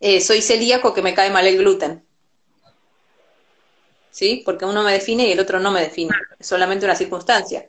[0.00, 2.03] eh, soy celíaco que me cae mal el gluten.
[4.14, 4.42] ¿Sí?
[4.44, 6.14] Porque uno me define y el otro no me define.
[6.38, 7.66] Es solamente una circunstancia.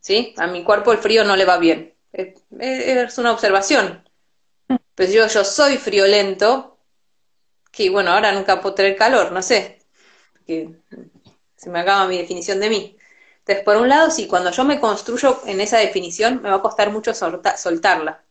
[0.00, 0.34] ¿Sí?
[0.36, 1.94] A mi cuerpo el frío no le va bien.
[2.12, 4.06] Es, una observación.
[4.94, 6.76] Pues yo, yo soy friolento,
[7.70, 9.78] que bueno, ahora nunca puedo tener calor, no sé.
[10.34, 10.68] Porque
[11.56, 12.98] se me acaba mi definición de mí.
[13.38, 16.62] Entonces, por un lado, sí, cuando yo me construyo en esa definición, me va a
[16.62, 18.22] costar mucho solta- soltarla.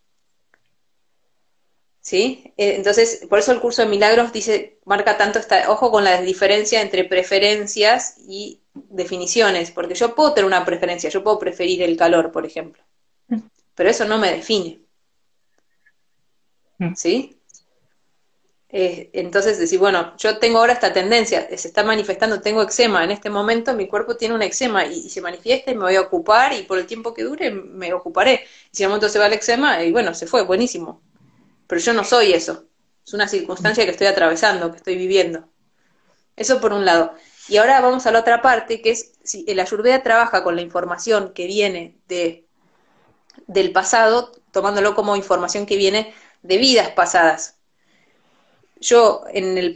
[2.01, 2.53] ¿Sí?
[2.57, 6.21] Eh, Entonces, por eso el curso de milagros dice, marca tanto esta, ojo con la
[6.21, 11.97] diferencia entre preferencias y definiciones, porque yo puedo tener una preferencia, yo puedo preferir el
[11.97, 12.83] calor, por ejemplo,
[13.75, 14.81] pero eso no me define.
[16.79, 16.95] Mm.
[16.95, 17.41] ¿Sí?
[18.73, 23.11] eh, entonces decir, bueno, yo tengo ahora esta tendencia, se está manifestando, tengo eczema, en
[23.11, 26.53] este momento mi cuerpo tiene un eczema y, se manifiesta y me voy a ocupar
[26.53, 28.45] y por el tiempo que dure me ocuparé.
[28.71, 31.01] Y si en el momento se va el eczema, y bueno, se fue, buenísimo.
[31.71, 32.65] Pero yo no soy eso,
[33.05, 35.47] es una circunstancia que estoy atravesando, que estoy viviendo.
[36.35, 37.13] Eso por un lado.
[37.47, 40.61] Y ahora vamos a la otra parte, que es si la Ayurveda trabaja con la
[40.61, 42.45] información que viene de,
[43.47, 47.61] del pasado, tomándolo como información que viene de vidas pasadas
[48.81, 49.75] yo en el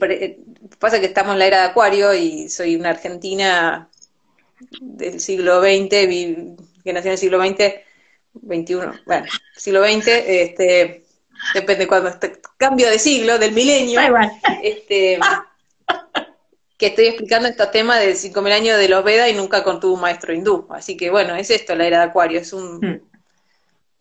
[0.80, 3.90] pasa que estamos en la era de Acuario y soy una argentina
[4.82, 7.76] del siglo XX, que nació en el siglo XX,
[8.34, 11.05] 21, bueno, siglo XX, este,
[11.54, 14.02] depende cuando este, cambio de siglo, del milenio,
[14.64, 15.20] este,
[16.78, 20.02] que estoy explicando estos temas de 5.000 años de los Vedas y nunca contuvo un
[20.02, 20.68] maestro hindú.
[20.72, 23.02] Así que bueno, es esto la era de Acuario, es un hmm.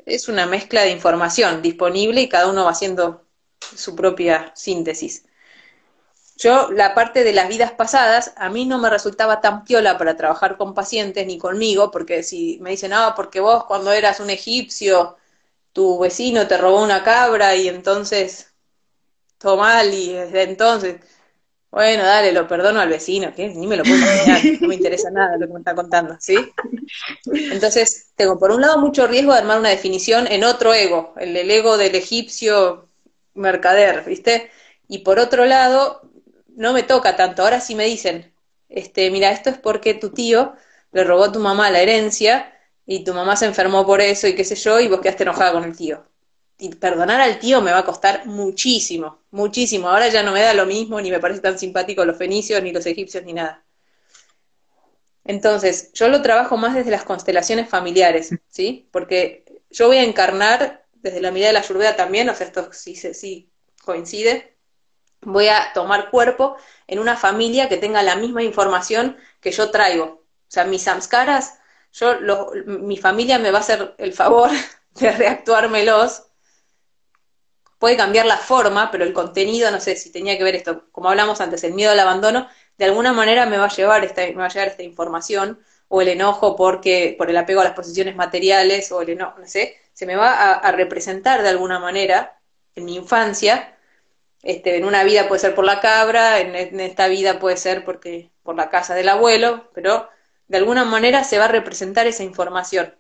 [0.07, 3.25] es una mezcla de información disponible y cada uno va haciendo
[3.77, 5.25] su propia síntesis.
[6.37, 10.17] Yo, la parte de las vidas pasadas, a mí no me resultaba tan piola para
[10.17, 14.31] trabajar con pacientes ni conmigo, porque si me dicen, ah, porque vos cuando eras un
[14.31, 15.17] egipcio,
[15.75, 18.55] tu vecino te robó una cabra y entonces
[19.39, 21.01] todo mal y desde entonces,
[21.71, 25.11] bueno, dale, lo perdono al vecino, que ni me lo puedo imaginar, no me interesa
[25.11, 26.37] nada lo que me está contando, ¿sí?
[27.33, 31.37] Entonces, tengo por un lado mucho riesgo de armar una definición en otro ego, el,
[31.37, 32.89] el ego del egipcio
[33.35, 34.51] mercader, ¿viste?
[34.89, 36.03] Y por otro lado,
[36.57, 37.43] no me toca tanto.
[37.43, 38.33] Ahora sí me dicen,
[38.69, 40.55] este, mira, esto es porque tu tío
[40.93, 42.54] le robó a tu mamá la herencia
[42.87, 45.53] y tu mamá se enfermó por eso y qué sé yo, y vos quedaste enojada
[45.53, 46.05] con el tío.
[46.59, 49.89] Y perdonar al tío me va a costar muchísimo, muchísimo.
[49.89, 52.73] Ahora ya no me da lo mismo, ni me parece tan simpático los fenicios, ni
[52.73, 53.65] los egipcios, ni nada.
[55.25, 58.89] Entonces, yo lo trabajo más desde las constelaciones familiares, ¿sí?
[58.93, 62.71] Porque yo voy a encarnar desde la mirada de la Ayurveda también, o sea, esto
[62.73, 63.51] sí, sí
[63.83, 64.57] coincide,
[65.23, 70.05] voy a tomar cuerpo en una familia que tenga la misma información que yo traigo.
[70.05, 71.59] O sea, mis samskaras,
[71.95, 74.51] yo, mi familia me va a hacer el favor
[74.91, 76.25] de reactuármelos.
[77.79, 81.09] Puede cambiar la forma, pero el contenido, no sé si tenía que ver esto, como
[81.09, 84.35] hablamos antes, el miedo al abandono, de alguna manera me va a llevar esta, me
[84.35, 88.17] va a llevar esta información, o el enojo porque, por el apego a las posiciones
[88.17, 92.41] materiales, o el enojo, no sé, se me va a, representar de alguna manera
[92.75, 93.79] en mi infancia.
[94.43, 98.33] Este, en una vida puede ser por la cabra, en, esta vida puede ser porque
[98.43, 100.09] por la casa del abuelo, pero
[100.49, 102.95] de alguna manera se va a representar esa información.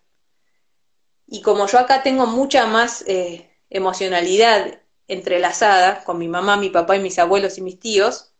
[1.26, 6.96] Y como yo acá tengo mucha más eh, emocionalidad entrelazada con mi mamá, mi papá
[6.96, 8.34] y mis abuelos y mis tíos,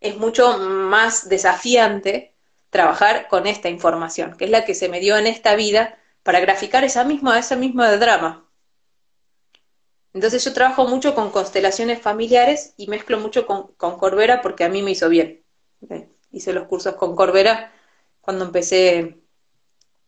[0.00, 2.34] es mucho más desafiante
[2.70, 6.40] trabajar con esta información, que es la que se me dio en esta vida para
[6.40, 8.48] graficar esa misma, ese mismo drama.
[10.14, 14.68] Entonces yo trabajo mucho con constelaciones familiares y mezclo mucho con, con Corbera porque a
[14.68, 15.44] mí me hizo bien.
[16.32, 17.72] Hice los cursos con Corbera
[18.20, 19.22] cuando empecé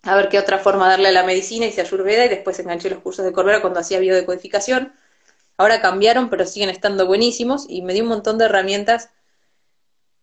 [0.02, 3.00] a ver qué otra forma darle a la medicina, hice Ayurveda y después enganché los
[3.00, 4.92] cursos de Corbera cuando hacía biodecodificación.
[5.56, 9.10] Ahora cambiaron, pero siguen estando buenísimos y me dio un montón de herramientas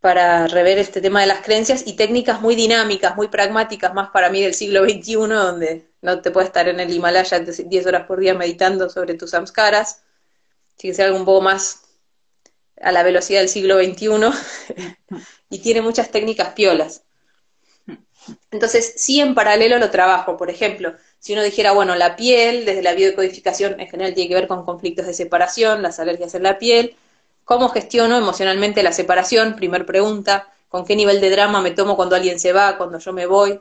[0.02, 4.30] para rever este tema de las creencias y técnicas muy dinámicas, muy pragmáticas, más para
[4.30, 8.20] mí del siglo XXI, donde no te puedes estar en el Himalaya 10 horas por
[8.20, 10.02] día meditando sobre tus samskaras,
[10.76, 11.84] tiene que ser algo un poco más
[12.82, 14.08] a la velocidad del siglo XXI
[15.52, 17.04] y tiene muchas técnicas piolas.
[18.50, 20.38] Entonces, sí en paralelo lo trabajo.
[20.38, 24.36] Por ejemplo, si uno dijera, bueno, la piel, desde la biodecodificación en general tiene que
[24.36, 26.96] ver con conflictos de separación, las alergias en la piel,
[27.52, 29.56] ¿Cómo gestiono emocionalmente la separación?
[29.56, 30.48] Primer pregunta.
[30.70, 33.60] ¿Con qué nivel de drama me tomo cuando alguien se va, cuando yo me voy?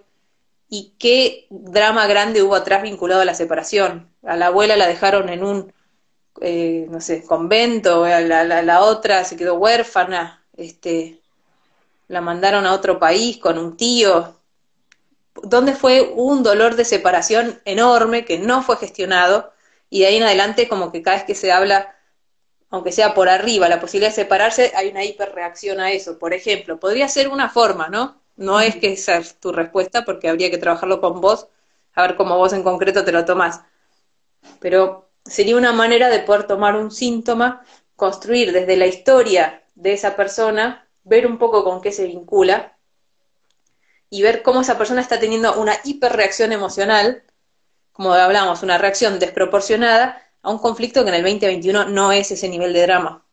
[0.68, 4.08] ¿Y qué drama grande hubo atrás vinculado a la separación?
[4.22, 5.72] A la abuela la dejaron en un,
[6.40, 11.19] eh, no sé, convento, la, la, la, otra se quedó huérfana, este,
[12.10, 14.36] la mandaron a otro país con un tío.
[15.44, 19.52] ¿Dónde fue un dolor de separación enorme que no fue gestionado?
[19.88, 21.94] Y de ahí en adelante como que cada vez que se habla
[22.70, 26.18] aunque sea por arriba, la posibilidad de separarse, hay una hiperreacción a eso.
[26.18, 28.22] Por ejemplo, podría ser una forma, ¿no?
[28.36, 31.48] No es que esa es tu respuesta, porque habría que trabajarlo con vos,
[31.94, 33.62] a ver cómo vos en concreto te lo tomás.
[34.60, 37.64] Pero sería una manera de poder tomar un síntoma,
[37.96, 42.76] construir desde la historia de esa persona, ver un poco con qué se vincula
[44.08, 47.22] y ver cómo esa persona está teniendo una hiperreacción emocional,
[47.92, 52.48] como hablamos, una reacción desproporcionada a un conflicto que en el 2021 no es ese
[52.48, 53.24] nivel de drama.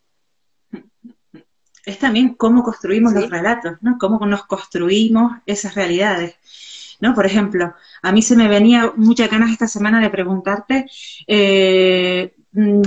[1.84, 3.96] Es también cómo construimos los relatos, ¿no?
[3.98, 6.36] Cómo nos construimos esas realidades.
[7.00, 7.14] ¿no?
[7.14, 10.86] Por ejemplo, a mí se me venía muchas ganas esta semana de preguntarte,
[11.26, 12.82] eh, mm,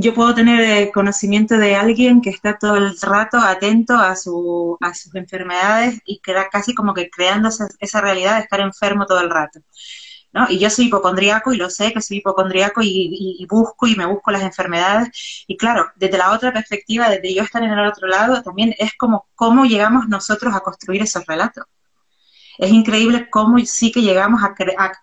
[0.00, 4.76] yo puedo tener eh, conocimiento de alguien que está todo el rato atento a, su,
[4.80, 7.48] a sus enfermedades y queda casi como que creando
[7.80, 9.60] esa, realidad de estar enfermo todo el rato.
[10.32, 10.46] ¿no?
[10.50, 14.30] Y yo soy hipocondriaco y lo sé que soy hipocondriaco y, busco y me busco
[14.30, 15.44] las enfermedades.
[15.48, 18.92] Y claro, desde la otra perspectiva, desde yo estar en el otro lado, también es
[18.96, 21.64] como cómo llegamos nosotros a construir esos relatos.
[22.58, 24.54] Es increíble cómo sí que llegamos a,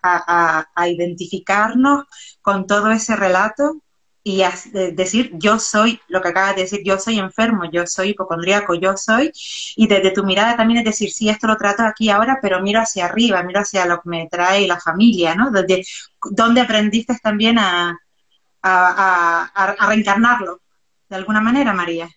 [0.02, 2.04] a, a identificarnos
[2.42, 3.82] con todo ese relato
[4.28, 8.74] y decir yo soy, lo que acabas de decir, yo soy enfermo, yo soy hipocondríaco,
[8.74, 9.30] yo soy,
[9.76, 12.80] y desde tu mirada también es decir, sí, esto lo trato aquí ahora, pero miro
[12.80, 15.52] hacia arriba, miro hacia lo que me trae la familia, ¿no?
[15.52, 15.84] Desde
[16.32, 17.96] dónde aprendiste también a,
[18.62, 20.60] a, reencarnarlo,
[21.08, 22.08] de alguna manera, María.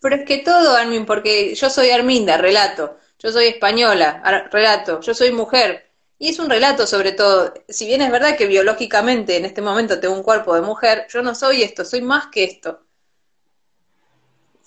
[0.00, 5.12] Pero es que todo, Armin, porque yo soy Arminda, relato, yo soy española, relato, yo
[5.14, 5.87] soy mujer,
[6.18, 10.00] y es un relato sobre todo, si bien es verdad que biológicamente en este momento
[10.00, 12.80] tengo un cuerpo de mujer, yo no soy esto, soy más que esto.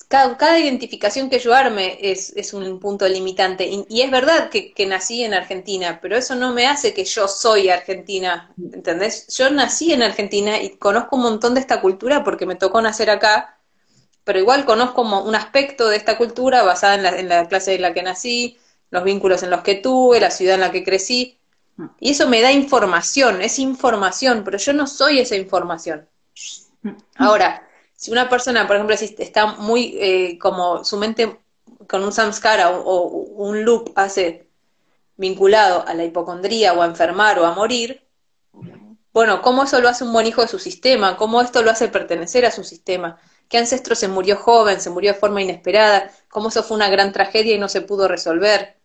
[0.08, 3.66] Cada, identificación que yo arme es, un punto limitante.
[3.88, 7.30] Y, es verdad que, que, nací en Argentina, pero eso no me hace que yo
[7.30, 9.28] soy argentina, ¿entendés?
[9.38, 13.10] Yo nací en Argentina y conozco un montón de esta cultura porque me tocó nacer
[13.10, 13.58] acá,
[14.26, 17.82] pero igual conozco un aspecto de esta cultura basada en la, en la clase en
[17.82, 18.58] la que nací,
[18.90, 21.41] los vínculos en los que tuve, la ciudad en la que crecí,
[22.00, 26.08] y eso me da información, es información, pero yo no soy esa información.
[27.16, 31.40] Ahora, si una persona, por ejemplo, está muy eh, como su mente
[31.88, 34.48] con un samskara o, un loop hace
[35.18, 38.04] vinculado a la hipocondría o a enfermar o a morir,
[39.14, 41.18] bueno, ¿cómo eso lo hace un buen hijo de su sistema?
[41.18, 43.20] ¿Cómo esto lo hace pertenecer a su sistema?
[43.50, 46.12] ¿Qué ancestro se murió joven, se murió de forma inesperada?
[46.30, 48.81] ¿Cómo eso fue una gran tragedia y no se pudo resolver?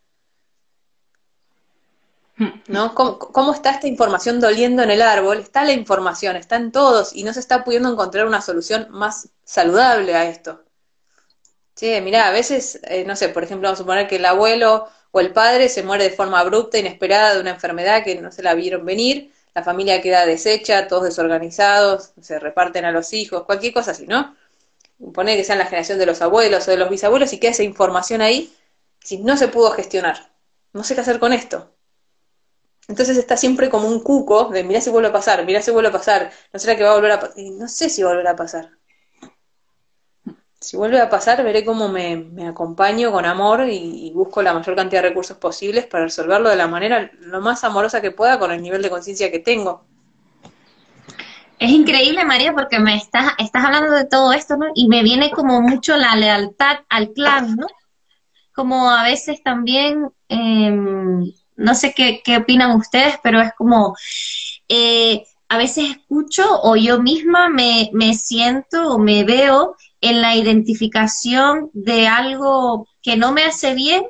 [2.69, 2.95] ¿no?
[2.95, 5.39] ¿Cómo, está esta información doliendo en el árbol?
[5.39, 9.31] Está la información, está en todos y no se está pudiendo encontrar una solución más
[9.45, 10.63] saludable a esto.
[11.75, 14.89] Sí, mira, a veces, eh, no sé, por ejemplo, vamos a suponer que el abuelo
[15.11, 18.43] o el padre se muere de forma abrupta, inesperada de una enfermedad que no se
[18.43, 23.73] la vieron venir, la familia queda deshecha, todos desorganizados, se reparten a los hijos, cualquier
[23.75, 24.35] cosa así, ¿no?
[25.15, 27.63] Pone que sea la generación de los abuelos o de los bisabuelos y queda esa
[27.63, 28.55] información ahí,
[29.01, 30.31] si no se pudo gestionar.
[30.73, 31.76] No sé qué hacer con esto.
[32.89, 35.89] Entonces está siempre como un cuco de mirá si vuelve a pasar, mirá si vuelve
[35.89, 38.37] a pasar, no será que va a volver a pasar, no sé si va a
[38.37, 38.71] pasar.
[40.61, 45.03] Si vuelve a pasar, veré cómo me, acompaño con amor y, busco la mayor cantidad
[45.03, 48.63] de recursos posibles para resolverlo de la manera lo más amorosa que pueda con el
[48.63, 49.85] nivel de conciencia que tengo.
[51.59, 54.67] Es increíble, María, porque me estás, estás hablando de todo esto, ¿no?
[54.75, 57.67] Y me viene como mucho la lealtad al clan, ¿no?
[58.53, 63.97] Como a veces también em, no sé qué, opinan ustedes, pero es como,
[64.69, 70.37] eh, a veces escucho o yo misma me, me siento o me veo en la
[70.37, 74.05] identificación de algo que no me hace bien,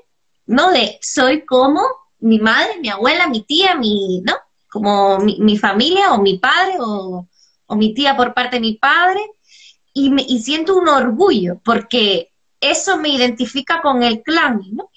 [0.46, 0.70] ¿no?
[0.70, 1.82] De soy como
[2.20, 4.34] mi madre, mi abuela, mi tía, mi, ¿no?
[4.70, 7.28] Como mi, familia o mi padre o,
[7.70, 9.20] mi tía por parte de mi padre
[9.92, 14.90] y, me, y siento un orgullo porque eso me identifica con el clan, ¿no?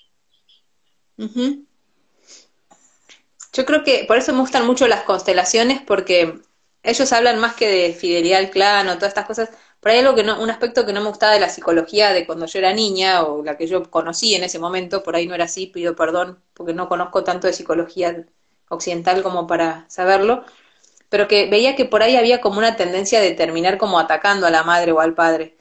[3.54, 6.40] Yo creo que por eso me gustan mucho las constelaciones, porque
[6.84, 9.50] ellos hablan más que de fidelidad al clan o todas estas cosas.
[9.80, 12.26] Pero hay algo que no, un aspecto que no me gustaba de la psicología de
[12.26, 15.36] cuando yo era niña, o la que yo conocí en ese momento, por ahí no
[15.36, 18.26] era así, pido perdón, porque no conozco tanto de psicología
[18.70, 20.44] occidental como para saberlo,
[21.10, 24.52] pero que veía que por ahí había como una tendencia de terminar como atacando a
[24.52, 25.58] la madre o al padre,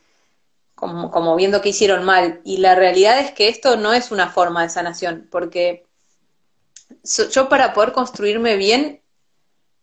[0.77, 2.40] como, como viendo que hicieron mal.
[2.44, 5.88] Y la realidad es que esto no es una forma de sanación, porque
[7.31, 9.03] yo para poder construirme bien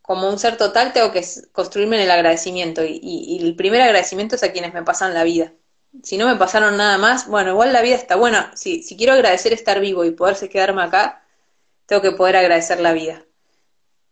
[0.02, 4.44] como un ser total tengo que construirme en el agradecimiento y, el primer agradecimiento es
[4.44, 5.54] a quienes me pasan la vida.
[6.04, 8.52] Si no me pasaron nada más, bueno, igual la vida está buena.
[8.56, 11.24] Si, si quiero agradecer estar vivo y poderse quedarme acá,
[11.86, 13.26] tengo que poder agradecer la vida.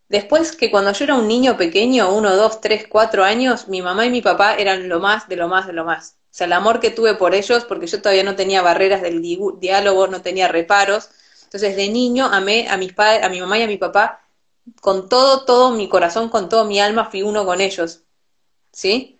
[0.07, 4.05] Después que cuando yo era un niño pequeño, uno, dos, tres, cuatro años, mi mamá
[4.05, 6.17] y mi papá eran lo más, de lo más, de lo más.
[6.25, 9.21] O sea, el amor que tuve por ellos, porque yo todavía no tenía barreras del
[9.21, 11.09] diálogo, no tenía reparos,
[11.53, 14.23] entonces, de niño amé a mis padres, a mi mamá y a mi papá
[14.81, 18.05] con todo, todo mi corazón, con todo mi alma, fui uno con ellos.
[18.71, 19.19] ¿Sí?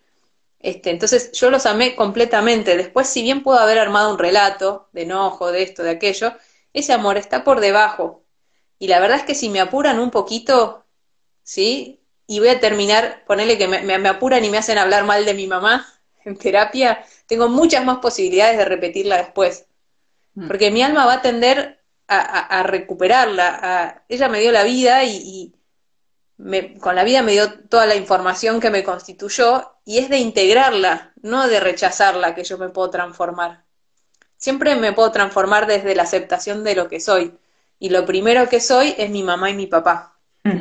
[0.58, 2.76] Este, entonces yo los amé completamente.
[2.76, 6.34] Después, si bien puedo haber armado un relato de enojo, de esto, de aquello,
[6.72, 8.24] ese amor está por debajo.
[8.80, 10.84] Y la verdad es que si me apuran un poquito,
[11.44, 12.00] ¿sí?
[12.26, 15.34] Y voy a terminar, ponerle que me, me apuran y me hacen hablar mal de
[15.34, 15.86] mi mamá
[16.24, 19.66] en terapia, tengo muchas más posibilidades de repetirla después.
[20.34, 20.48] Mm.
[20.48, 24.04] Porque mi alma va a tender a, recuperarla.
[24.08, 25.54] ella me dio la vida y,
[26.36, 30.18] me, con la vida me dio toda la información que me constituyó y es de
[30.18, 33.64] integrarla, no de rechazarla que yo me puedo transformar.
[34.36, 37.38] Siempre me puedo transformar desde la aceptación de lo que soy.
[37.78, 40.18] Y lo primero que soy es mi mamá y mi papá.
[40.42, 40.60] Mm.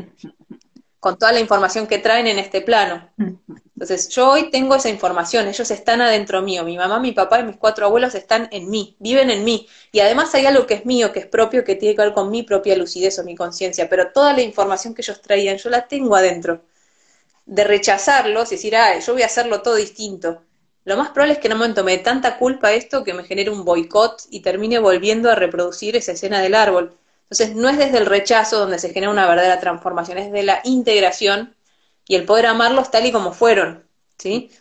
[0.99, 3.09] Con toda la información que traen en este plano.
[3.75, 7.43] Entonces, yo hoy tengo esa información, ellos están adentro mío, mi mamá, mi papá y
[7.43, 9.67] mis cuatro abuelos están en mí, viven en mí.
[9.91, 12.29] Y además hay algo que es mío, que es propio, que tiene que ver con
[12.29, 15.87] mi propia lucidez o mi conciencia, pero toda la información que ellos traían, yo la
[15.87, 16.61] tengo adentro.
[17.45, 20.43] De rechazarlos y decir, ah, yo voy a hacerlo todo distinto.
[20.85, 23.23] Lo más probable es que en un momento me dé tanta culpa esto que me
[23.23, 26.97] genere un boicot y termine volviendo a reproducir esa escena del árbol.
[27.23, 30.61] Entonces, no es desde el rechazo donde se genera una verdadera transformación, es de la
[30.63, 31.55] integración
[32.07, 33.87] y el poder amarlos tal y como fueron,
[34.17, 34.51] ¿sí?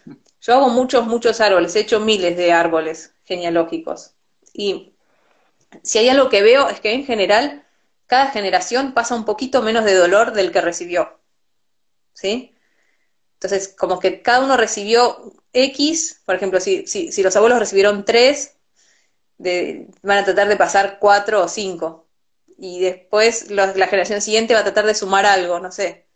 [0.41, 4.15] Yo hago muchos, muchos árboles, he hecho miles de árboles genealógicos.
[4.53, 4.95] Y
[5.83, 7.67] si hay algo que veo es que en general
[8.07, 11.21] cada generación pasa un poquito menos de dolor del que recibió,
[12.13, 12.55] ¿sí?
[13.35, 18.57] Entonces, como que cada uno recibió X, por ejemplo, si, si, los abuelos recibieron tres,
[19.39, 22.07] de, van a tratar de pasar cuatro o cinco.
[22.59, 26.07] Y después la generación siguiente va a tratar de sumar algo, no sé.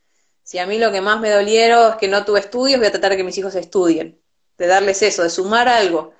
[0.46, 2.92] Si a mí lo que más me dolieron es que no tuve estudios, voy a
[2.92, 4.20] tratar de que mis hijos estudien,
[4.56, 6.14] de darles eso, de sumar algo.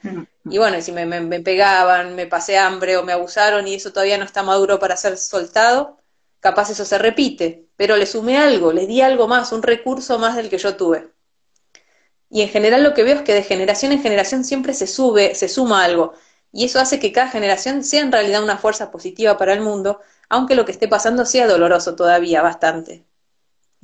[0.50, 4.18] Y bueno, si me, me, pegaban, me pasé hambre o me abusaron y eso todavía
[4.18, 5.98] no está maduro para ser soltado,
[6.40, 10.34] capaz eso se repite, pero le sumé algo, le di algo más, un recurso más
[10.34, 11.08] del que yo tuve.
[12.28, 15.36] Y en general lo que veo es que de generación en generación siempre se sube,
[15.36, 16.14] se suma algo.
[16.50, 20.00] Y eso hace que cada generación sea en realidad una fuerza positiva para el mundo,
[20.28, 23.04] aunque lo que esté pasando sea doloroso todavía, bastante.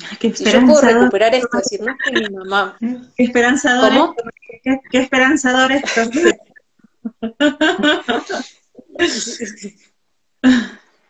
[0.20, 2.76] Qué si yo puedo recuperar esto, decir, no que mi mamá.
[3.16, 3.90] Qué esperanzador.
[3.90, 4.14] ¿Cómo?
[4.62, 6.02] Qué, qué esperanzador esto.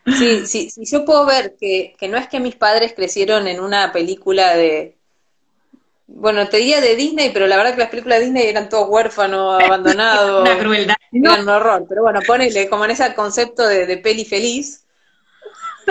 [0.04, 3.60] Sí, sí, sí, yo puedo ver que, que no es que mis padres crecieron en
[3.60, 4.96] una película de,
[6.08, 8.88] bueno, te diría de Disney, pero la verdad que las películas de Disney eran todos
[8.88, 10.42] huérfanos, abandonados.
[10.42, 10.96] Una crueldad.
[11.12, 14.84] Eran un horror, pero bueno, ponele como en ese concepto de, de peli feliz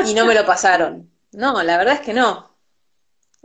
[0.06, 1.10] y no me lo pasaron.
[1.32, 2.51] No, la verdad es que no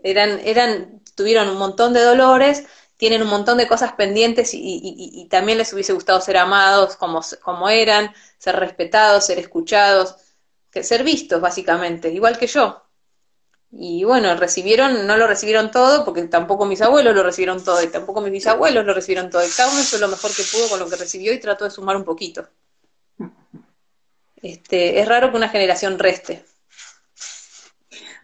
[0.03, 2.65] eran, eran, tuvieron un montón de dolores,
[2.97, 7.69] tienen un montón de cosas pendientes y, también les hubiese gustado ser amados como, como
[7.69, 10.17] eran, ser respetados, ser escuchados,
[10.71, 12.83] ser vistos básicamente, igual que yo.
[13.73, 17.89] Y bueno, recibieron, no lo recibieron todo, porque tampoco mis abuelos lo recibieron todo, y
[17.89, 20.79] tampoco mis bisabuelos lo recibieron todo, y cada uno hizo lo mejor que pudo con
[20.79, 22.49] lo que recibió y trató de sumar un poquito.
[24.37, 26.45] Este, es raro que una generación reste.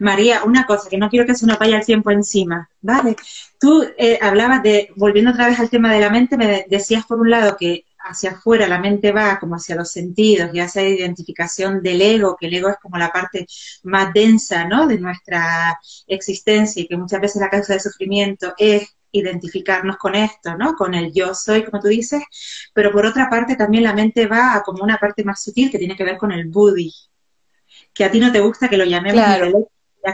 [0.02, 3.16] María, una cosa, que no quiero que se nos vaya el tiempo encima, ¿vale?
[3.58, 7.20] Tú eh, hablabas de, volviendo otra vez al tema de la mente, me decías por
[7.20, 10.88] un lado que hacia afuera la mente va como hacia los sentidos y hacia la
[10.88, 13.46] identificación del ego, que el ego es como la parte
[13.84, 14.86] más densa, ¿no?
[14.86, 20.56] De nuestra existencia y que muchas veces la causa de sufrimiento es identificarnos con esto,
[20.56, 20.74] ¿no?
[20.74, 22.22] Con el yo soy, como tú dices,
[22.72, 25.78] pero por otra parte también la mente va a como una parte más sutil que
[25.78, 26.92] tiene que ver con el buddhi,
[27.92, 29.22] que a ti no te gusta que lo llamemos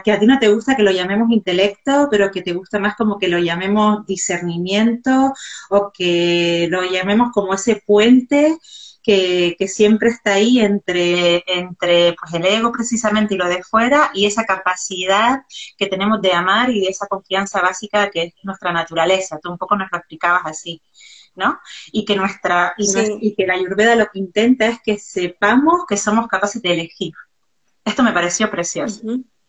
[0.05, 2.95] que a ti no te gusta que lo llamemos intelecto, pero que te gusta más
[2.97, 5.33] como que lo llamemos discernimiento
[5.71, 8.59] o que lo llamemos como ese puente
[9.03, 14.27] que, siempre está ahí entre, entre pues, el ego precisamente y lo de fuera y
[14.27, 15.41] esa capacidad
[15.79, 19.39] que tenemos de amar y de esa confianza básica que es nuestra naturaleza.
[19.43, 20.83] Tú un poco nos lo explicabas así.
[21.35, 21.61] ¿no?
[21.93, 26.27] Y que nuestra, y, que la Ayurveda lo que intenta es que sepamos que somos
[26.27, 27.13] capaces de elegir.
[27.85, 29.01] Esto me pareció precioso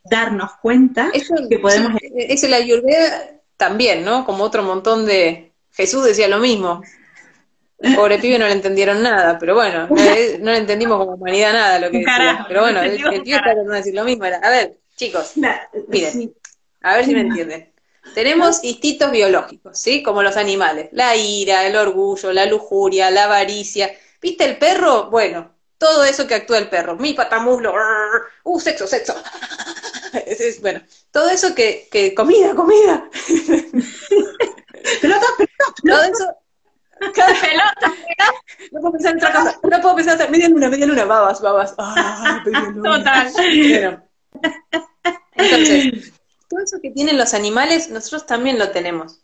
[0.03, 1.11] darnos cuenta
[1.49, 1.93] que podemos...
[2.01, 4.25] Es la ayurveda también, ¿no?
[4.25, 5.51] Como otro montón de...
[5.71, 6.81] Jesús decía lo mismo.
[7.95, 11.89] Pobre pibe no le entendieron nada, pero bueno, no le, entendimos como humanidad nada lo
[11.89, 12.45] que decía.
[12.47, 14.25] Pero bueno, el, tío está tratando decir lo mismo.
[14.25, 15.33] a ver, chicos,
[15.87, 16.33] miren,
[16.81, 17.71] a ver si me entienden.
[18.13, 20.03] Tenemos instintos biológicos, ¿sí?
[20.03, 20.89] Como los animales.
[20.91, 23.91] La ira, el orgullo, la lujuria, la avaricia.
[24.21, 25.09] ¿Viste el perro?
[25.09, 26.95] Bueno, todo eso que actúa el perro.
[26.97, 27.73] Mi patamuslo,
[28.43, 29.15] uh, sexo, sexo.
[30.25, 30.81] es, bueno,
[31.11, 33.09] todo eso que, que comida, comida.
[35.01, 36.35] pelota, pelota, Todo eso.
[36.99, 37.93] pelota,
[38.71, 39.59] No puedo pensar en otra cosa.
[39.63, 41.73] No puedo pensar en media luna, media luna, babas, babas.
[41.77, 42.43] Ah,
[42.83, 43.31] Total.
[45.35, 46.13] entonces,
[46.49, 49.21] todo eso que tienen los animales, nosotros también lo tenemos.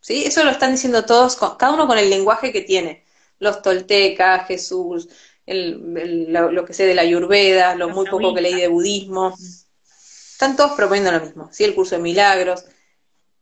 [0.00, 0.24] ¿Sí?
[0.24, 3.04] Eso lo están diciendo todos, cada uno con el lenguaje que tiene.
[3.40, 5.08] Los toltecas, Jesús,
[5.46, 9.34] el, lo, que sé de la ayurveda, lo muy poco que leí de budismo.
[10.38, 11.64] Están todos proponiendo lo mismo, ¿sí?
[11.64, 12.64] El curso de milagros.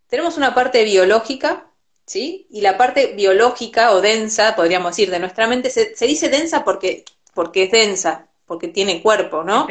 [0.07, 1.67] Tenemos una parte biológica,
[2.07, 2.47] ¿sí?
[2.49, 7.05] Y la parte biológica o densa, podríamos decir, de nuestra mente, se, dice densa porque,
[7.35, 9.69] porque es densa, porque tiene cuerpo, ¿no?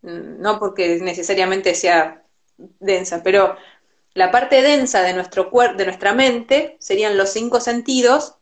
[0.00, 2.22] Mm, no porque necesariamente sea
[2.56, 3.54] densa, pero
[4.14, 8.36] la parte densa de nuestro cuerpo, de nuestra mente, serían los cinco sentidos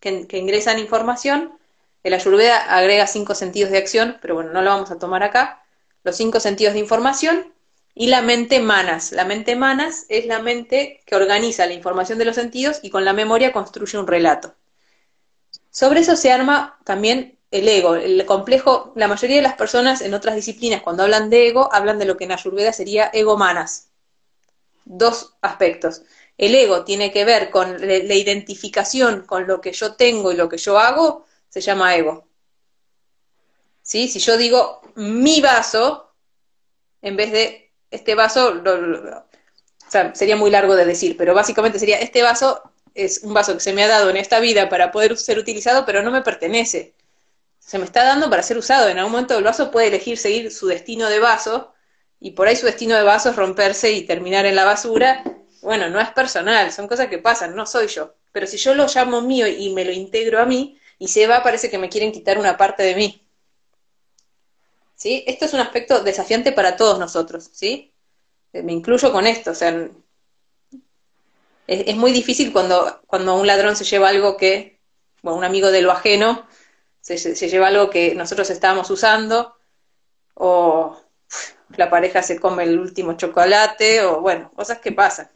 [0.00, 1.58] que, ingresan información.
[2.02, 5.64] El Ayurveda agrega cinco sentidos de acción, pero bueno, no lo vamos a tomar acá.
[6.02, 7.53] Los cinco sentidos de información
[7.94, 9.12] y la mente manas.
[9.12, 13.04] La mente manas es la mente que organiza la información de los sentidos y con
[13.04, 14.54] la memoria construye un relato.
[15.70, 20.14] Sobre eso se arma también el ego, el complejo, la mayoría de las personas en
[20.14, 23.90] otras disciplinas cuando hablan de ego, hablan de lo que en Ayurveda sería ego manas.
[24.84, 26.02] Dos aspectos.
[26.36, 30.48] El ego tiene que ver con la identificación con lo que yo tengo y lo
[30.48, 32.26] que yo hago, se llama ego.
[33.82, 34.08] ¿Sí?
[34.08, 36.12] Si yo digo mi vaso,
[37.02, 37.63] en vez de
[37.94, 38.62] este vaso,
[40.14, 42.62] sería muy largo de decir, pero básicamente sería, este vaso
[42.94, 45.84] es un vaso que se me ha dado en esta vida para poder ser utilizado,
[45.84, 46.94] pero no me pertenece
[47.66, 48.88] se me está dando para ser usado.
[48.88, 51.72] En algún momento el vaso puede elegir seguir su destino de vaso
[52.20, 55.24] y por ahí su destino de vaso es romperse y terminar en la basura.
[55.62, 58.14] Bueno, no es personal, son cosas que pasan, no soy yo.
[58.32, 61.42] Pero si yo lo llamo mío y me lo integro a mí y se va,
[61.42, 63.23] parece que me quieren quitar una parte de mí.
[64.94, 65.24] ¿Sí?
[65.26, 67.92] Esto es un aspecto desafiante para todos nosotros, ¿sí?
[68.52, 69.88] Eh, me incluyo con esto, o sea,
[71.66, 74.80] es, muy difícil cuando, cuando un ladrón se lleva algo que,
[75.22, 76.46] bueno, un amigo de lo ajeno,
[77.00, 79.56] se, lleva algo que nosotros estábamos usando,
[80.34, 81.00] o
[81.76, 85.28] la pareja se come el último chocolate, o bueno, cosas que pasan.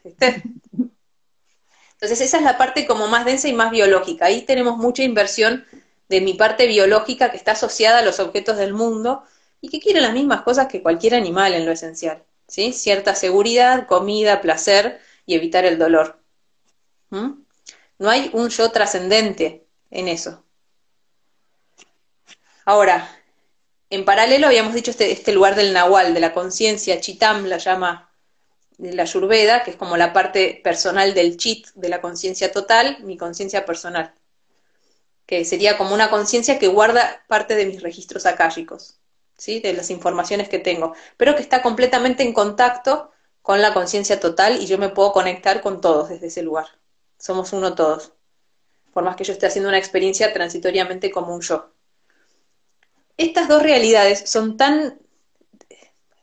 [2.00, 4.26] Entonces esa es la parte como más densa y más biológica.
[4.26, 5.66] Ahí tenemos mucha inversión
[6.08, 9.24] de mi parte biológica que está asociada a los objetos del mundo
[9.60, 12.24] y que quiere las mismas cosas que cualquier animal en lo esencial.
[12.46, 12.72] ¿sí?
[12.72, 16.20] Cierta seguridad, comida, placer y evitar el dolor.
[17.10, 20.44] No hay un yo trascendente en eso.
[22.64, 23.08] Ahora,
[23.90, 28.10] en paralelo habíamos dicho este, este lugar del Nahual, de la conciencia, Chitam la llama
[28.76, 32.98] de la Yurveda, que es como la parte personal del Chit, de la conciencia total,
[33.02, 34.14] mi conciencia personal,
[35.26, 38.97] que sería como una conciencia que guarda parte de mis registros akáshicos,
[39.46, 43.10] de las informaciones que tengo, pero que está completamente en contacto
[43.42, 46.66] con la conciencia total y yo me puedo conectar con todos desde ese lugar.
[47.18, 48.12] Somos uno todos,
[48.92, 51.72] por más que yo esté haciendo una experiencia transitoriamente como un yo
[53.18, 54.98] estas dos realidades son tan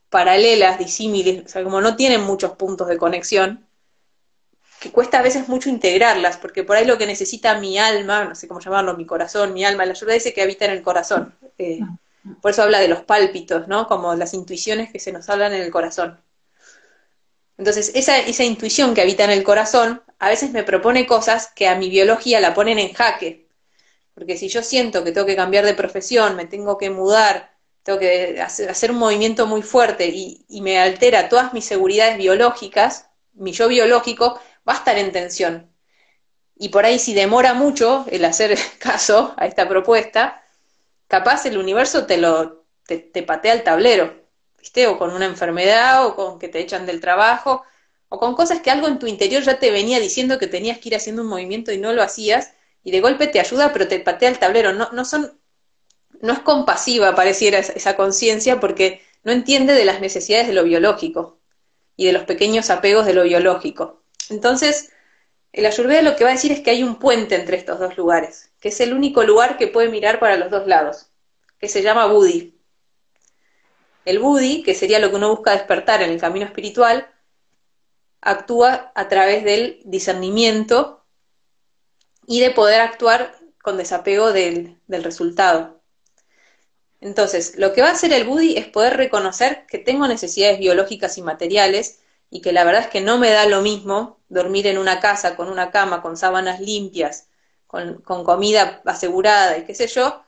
[0.09, 3.67] paralelas, disímiles, o sea, como no tienen muchos puntos de conexión,
[4.79, 8.35] que cuesta a veces mucho integrarlas, porque por ahí lo que necesita mi alma, no
[8.35, 11.35] sé cómo llamarlo, mi corazón, mi alma, la ayuda dice que habita en el corazón.
[11.57, 11.79] Eh,
[12.41, 13.87] por eso habla de los pálpitos, ¿no?
[13.87, 16.19] Como las intuiciones que se nos hablan en el corazón.
[17.57, 21.67] Entonces, esa, esa intuición que habita en el corazón a veces me propone cosas que
[21.67, 23.47] a mi biología la ponen en jaque,
[24.13, 27.99] porque si yo siento que tengo que cambiar de profesión, me tengo que mudar, tengo
[27.99, 33.67] que hacer, un movimiento muy fuerte y, me altera todas mis seguridades biológicas, mi yo
[33.67, 35.71] biológico va a estar en tensión.
[36.57, 40.44] Y por ahí si demora mucho el hacer caso a esta propuesta,
[41.07, 44.13] capaz el universo te lo te, te patea el tablero,
[44.59, 44.87] ¿viste?
[44.87, 47.63] O con una enfermedad, o con que te echan del trabajo,
[48.09, 50.89] o con cosas que algo en tu interior ya te venía diciendo que tenías que
[50.89, 52.53] ir haciendo un movimiento y no lo hacías,
[52.83, 54.73] y de golpe te ayuda, pero te patea el tablero.
[54.73, 55.39] No, no son,
[56.21, 61.39] no es compasiva, pareciera esa conciencia, porque no entiende de las necesidades de lo biológico
[61.97, 64.03] y de los pequeños apegos de lo biológico.
[64.29, 64.91] Entonces,
[65.51, 67.97] el Ayurveda lo que va a decir es que hay un puente entre estos dos
[67.97, 71.11] lugares, que es el único lugar que puede mirar para los dos lados,
[71.59, 72.59] que se llama Buddhi.
[74.05, 77.07] El Buddhi, que sería lo que uno busca despertar en el camino espiritual,
[78.21, 81.05] actúa a través del discernimiento
[82.25, 85.83] y de poder actuar con desapego del, resultado.
[87.01, 91.19] Entonces, lo que va a hacer el Buddhi es poder reconocer que tengo necesidades biológicas
[91.19, 91.99] y materiales
[92.31, 95.35] y que la verdad es que no me da lo mismo dormir en una casa
[95.35, 97.27] con una cama, con sábanas limpias,
[97.67, 100.23] con, comida asegurada y qué sé yo,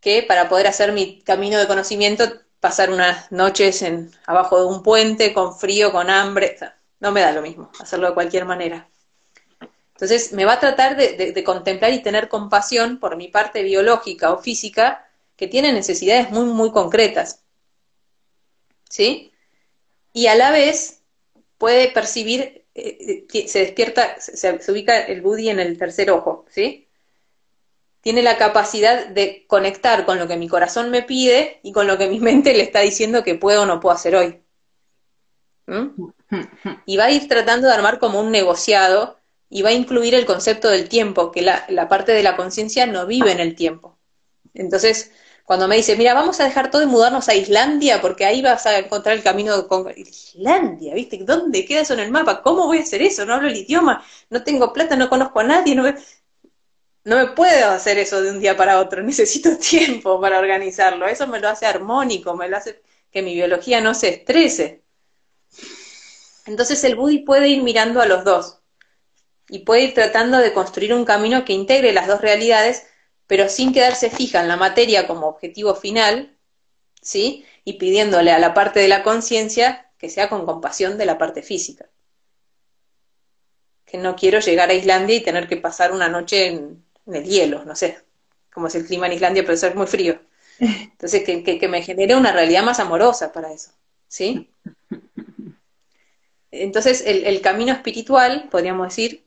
[0.00, 2.24] que para poder hacer mi camino de conocimiento
[2.60, 6.56] pasar unas noches en, abajo de un puente con frío, con hambre.
[7.00, 8.88] no me da lo mismo hacerlo de cualquier manera.
[9.94, 14.38] Entonces, me va a tratar de, contemplar y tener compasión por mi parte biológica o
[14.38, 17.42] física que tiene necesidades muy, muy concretas.
[18.88, 19.32] ¿Sí?
[20.12, 21.02] Y a la vez
[21.58, 26.88] puede percibir, eh, eh, se despierta, se, ubica el Budi en el tercer ojo, ¿sí?
[28.00, 31.96] Tiene la capacidad de conectar con lo que mi corazón me pide y con lo
[31.96, 34.40] que mi mente le está diciendo que puedo o no puedo hacer hoy.
[35.66, 36.10] ¿Mm?
[36.86, 39.18] Y va a ir tratando de armar como un negociado
[39.48, 43.06] y va a incluir el concepto del tiempo, que la, parte de la conciencia no
[43.06, 43.96] vive en el tiempo.
[44.52, 45.12] Entonces,
[45.44, 48.64] Cuando me dice, mira, vamos a dejar todo y mudarnos a Islandia, porque ahí vas
[48.64, 51.18] a encontrar el camino con Islandia, ¿viste?
[51.18, 52.42] ¿Dónde queda eso en el mapa?
[52.42, 53.26] ¿Cómo voy a hacer eso?
[53.26, 55.96] No hablo el idioma, no tengo plata, no conozco a nadie, no me,
[57.04, 61.06] no me puedo hacer eso de un día para otro, necesito tiempo para organizarlo.
[61.06, 64.82] Eso me lo hace armónico, me lo hace que mi biología no se estrese.
[66.46, 68.60] Entonces el Budi puede ir mirando a los dos
[69.48, 72.86] y puede ir tratando de construir un camino que integre las dos realidades
[73.26, 76.36] pero sin quedarse fija en la materia como objetivo final,
[77.00, 77.44] ¿sí?
[77.64, 81.42] Y pidiéndole a la parte de la conciencia que sea con compasión de la parte
[81.42, 81.88] física.
[83.86, 87.64] Que no quiero llegar a Islandia y tener que pasar una noche en, el hielo,
[87.64, 87.98] no sé,
[88.52, 90.20] como es el clima en Islandia, pero eso es muy frío.
[90.58, 93.72] Entonces, que, me genere una realidad más amorosa para eso,
[94.08, 94.50] ¿sí?
[96.50, 99.24] Entonces, el, el camino espiritual, podríamos decir,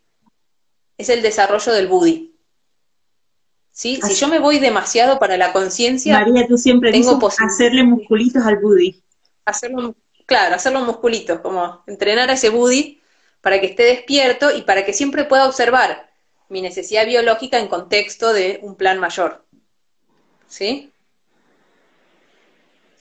[0.97, 2.36] es el desarrollo del Budi,
[3.77, 3.99] ¿sí?
[4.01, 6.19] Si yo me voy demasiado para la conciencia...
[6.19, 9.03] María, tú siempre tengo dices hacerle musculitos al booty.
[9.45, 12.99] Hacerlo, claro, hacerlo musculitos, como entrenar a ese booty
[13.39, 16.09] para que esté despierto y para que siempre pueda observar
[16.49, 19.45] mi necesidad biológica en contexto de un plan mayor.
[20.47, 20.91] ¿Sí?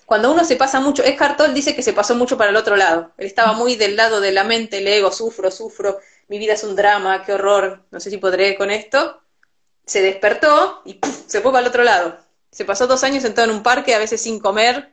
[0.05, 2.77] Cuando uno se pasa mucho, Eckhart Tolle dice que se pasó mucho para el otro
[2.77, 3.13] lado.
[3.17, 6.65] Él estaba muy del lado de la mente, el ego, sufro, sufro, mi vida es
[6.65, 9.23] un drama, qué horror, no sé si podré con esto
[9.87, 12.19] se despertó y se fue para el otro lado.
[12.51, 14.93] Se pasó dos años sentado en un parque, a veces sin comer.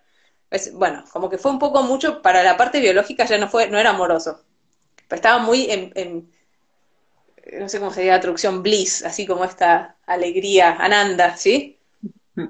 [0.73, 3.79] bueno, como que fue un poco mucho, para la parte biológica ya no fue, no
[3.79, 4.43] era amoroso.
[5.09, 6.31] estaba muy en,
[7.59, 11.77] no sé cómo sería la traducción, bliss, así como esta alegría, ananda, ¿sí?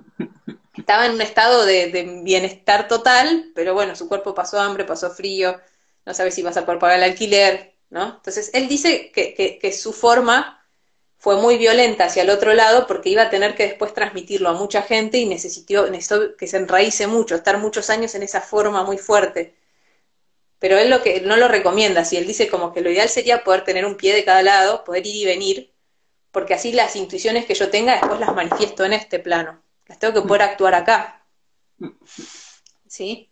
[0.77, 5.61] Estaba en un estado de, bienestar total, pero bueno, su cuerpo pasó hambre, pasó frío,
[6.05, 8.15] no sabe si vas a poder pagar el alquiler, ¿no?
[8.15, 10.62] Entonces, él dice que, que su forma
[11.23, 14.55] fue muy violenta hacia el otro lado porque iba a tener que después transmitirlo a
[14.55, 18.83] mucha gente y necesitó, necesitó que se enraíce mucho, estar muchos años en esa forma
[18.83, 19.55] muy fuerte.
[20.59, 23.45] Pero él lo que no lo recomienda, si él dice como que lo ideal sería
[23.45, 25.73] poder tener un pie de cada lado, poder ir y venir,
[26.31, 29.63] porque así las intuiciones que yo tenga después las manifiesto en este plano.
[29.85, 31.25] Las tengo que poder actuar acá.
[32.85, 33.29] ¿Sí?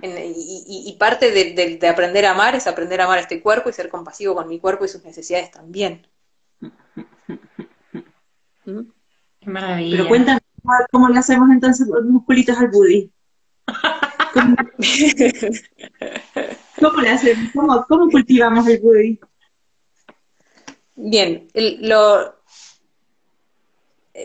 [0.00, 3.90] y, parte de aprender a amar es aprender a amar a este cuerpo y ser
[3.90, 6.06] compasivo con mi cuerpo y sus necesidades también.
[9.40, 9.96] Qué maravilla.
[9.96, 10.40] Pero cuéntame,
[10.90, 13.10] ¿cómo le hacemos entonces los musculitos al Buddy?
[14.34, 14.56] ¿Cómo,
[17.02, 17.50] le hacemos?
[17.88, 19.20] ¿Cómo, cultivamos el Buddy?
[20.96, 22.38] Bien, lo,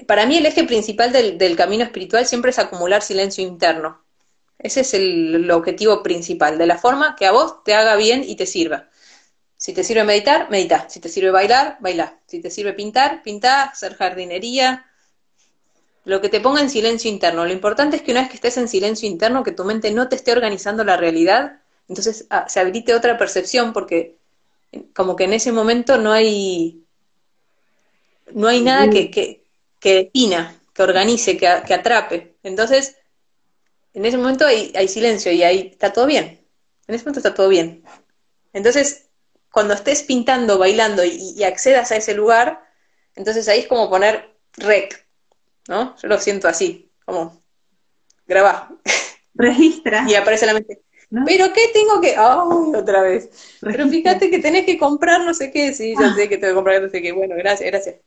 [0.07, 4.03] para mí el eje principal del, camino espiritual siempre es acumular silencio interno.
[4.57, 8.35] Ese es el, objetivo principal, de la forma que a vos te haga bien y
[8.35, 8.89] te sirva.
[9.58, 10.89] Si te sirve meditar, medita.
[10.89, 12.20] Si te sirve bailar, baila.
[12.28, 14.86] Si te sirve pintar, pinta, hacer jardinería.
[16.06, 17.45] Lo que te ponga en silencio interno.
[17.45, 20.10] Lo importante es que una vez que estés en silencio interno, que tu mente no
[20.10, 24.18] te esté organizando la realidad, entonces ah, se habilite otra percepción porque
[24.93, 26.84] como que en ese momento no hay
[28.34, 29.43] no hay nada que, que,
[29.80, 32.36] que defina, que organice, que, que, atrape.
[32.43, 32.97] Entonces,
[33.93, 36.39] en ese momento hay, hay silencio y ahí está todo bien.
[36.88, 37.84] En ese momento está todo bien.
[38.54, 39.03] Entonces,
[39.54, 42.68] cuando estés pintando, bailando y, accedas a ese lugar,
[43.14, 45.08] entonces ahí es como poner rec,
[45.68, 45.95] ¿no?
[46.01, 47.39] Yo lo siento así, como
[48.26, 48.76] graba.
[49.36, 50.06] Registra.
[50.10, 50.82] y aparece la mente.
[51.28, 52.16] ¿Pero qué tengo que...?
[52.18, 53.30] ¡Ay, otra vez!
[53.62, 55.72] Pero fíjate que tenés que comprar no sé qué.
[55.72, 57.12] Sí, ya sé que tengo que comprar no sé qué.
[57.12, 57.97] Bueno, gracias, gracias.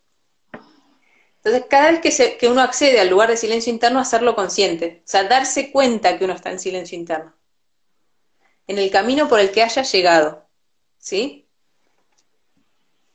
[1.44, 5.02] Entonces, cada vez que, se, que uno accede al lugar de silencio interno, hacerlo consciente.
[5.04, 7.32] O sea, darse cuenta que uno está en silencio interno.
[8.66, 10.45] En el camino por el que haya llegado.
[11.06, 11.46] ¿Sí?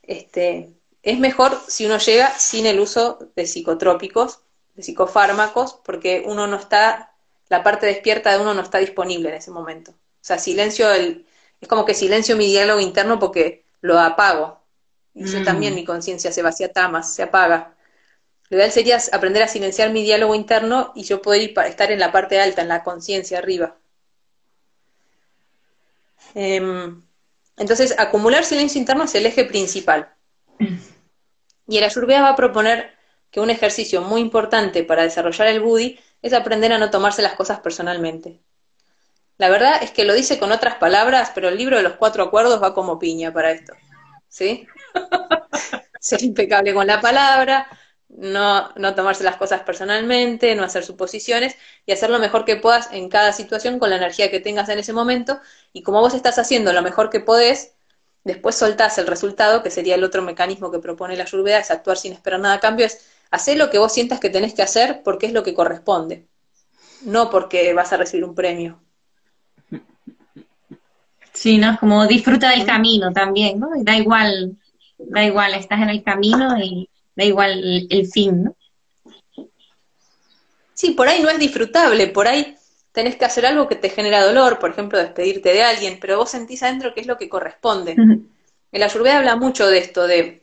[0.02, 0.72] Este,
[1.02, 4.40] es mejor si uno llega sin el uso de psicotrópicos,
[4.74, 7.14] de psicofármacos, porque uno no está,
[7.50, 9.90] la parte despierta de uno no está disponible en ese momento.
[9.90, 11.26] O sea, silencio, el,
[11.60, 14.62] es como que silencio mi diálogo interno porque lo apago.
[15.14, 15.76] Y yo también mm.
[15.76, 17.76] mi conciencia se vacía tamas, se apaga.
[18.48, 21.92] Lo ideal sería aprender a silenciar mi diálogo interno y yo poder ir para estar
[21.92, 23.76] en la parte alta, en la conciencia arriba.
[26.34, 27.02] Em,
[27.56, 30.12] entonces, acumular silencio interno es el eje principal.
[31.66, 32.92] Y el Ayurveda va a proponer
[33.30, 37.34] que un ejercicio muy importante para desarrollar el Budi es aprender a no tomarse las
[37.34, 38.40] cosas personalmente.
[39.38, 42.24] La verdad es que lo dice con otras palabras, pero el libro de los cuatro
[42.24, 43.72] acuerdos va como piña para esto.
[44.28, 44.66] ¿Sí?
[46.00, 47.66] Ser impecable con la palabra,
[48.16, 51.56] no, no tomarse las cosas personalmente, no hacer suposiciones
[51.86, 54.78] y hacer lo mejor que puedas en cada situación con la energía que tengas en
[54.78, 55.40] ese momento.
[55.72, 57.74] Y como vos estás haciendo lo mejor que podés,
[58.24, 61.96] después soltás el resultado, que sería el otro mecanismo que propone la Ayurveda, es actuar
[61.96, 65.02] sin esperar nada a cambio, es hacé lo que vos sientas que tenés que hacer
[65.02, 66.26] porque es lo que corresponde,
[67.02, 68.78] no porque vas a recibir un premio.
[71.32, 71.78] Sí, ¿no?
[71.80, 73.70] Como disfruta del camino también, ¿no?
[73.78, 74.58] da igual,
[74.98, 78.56] da igual, estás en el camino y da igual el, el fin, ¿no?
[80.74, 82.56] Sí, por ahí no es disfrutable, por ahí
[82.92, 86.30] tenés que hacer algo que te genera dolor, por ejemplo, despedirte de alguien, pero vos
[86.30, 87.96] sentís adentro que es lo que corresponde.
[88.70, 90.42] El Ayurveda habla mucho de esto, de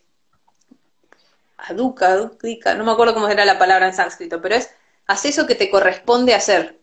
[1.57, 4.69] aduka, aduka, no me acuerdo cómo era la palabra en sánscrito, pero es
[5.07, 6.79] haz eso que te corresponde hacer.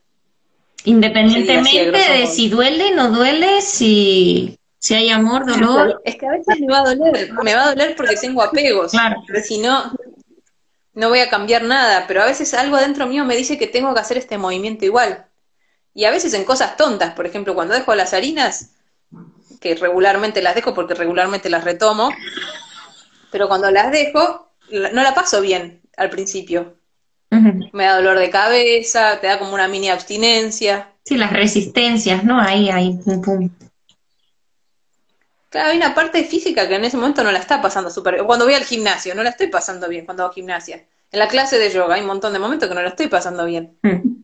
[0.85, 6.01] Independientemente de si duele, no duele, si, si hay amor, dolor.
[6.05, 8.93] Es que a veces me va a doler, me va a doler porque tengo apegos.
[8.93, 9.17] Claro.
[9.43, 9.93] Si no,
[10.95, 13.93] no voy a cambiar nada, pero a veces algo adentro mío me dice que tengo
[13.93, 15.27] que hacer este movimiento igual.
[15.93, 18.75] Y a veces en cosas tontas, por ejemplo, cuando dejo las harinas,
[19.61, 22.13] que regularmente las dejo porque regularmente las retomo,
[23.33, 26.77] pero cuando las dejo, no la paso bien al principio.
[27.73, 30.93] Me da dolor de cabeza, te da como una mini abstinencia.
[31.05, 32.41] Sí, las resistencias, ¿no?
[32.41, 33.51] Ahí, ahí, pum, pum.
[35.49, 38.27] Claro, hay una parte física que en ese momento no la está pasando súper bien.
[38.27, 40.85] Cuando voy al gimnasio, no la estoy pasando bien cuando hago gimnasia.
[41.13, 43.47] En la clase de yoga hay un montón de momentos que no la estoy pasando
[43.47, 43.79] bien.
[43.83, 44.17] Mm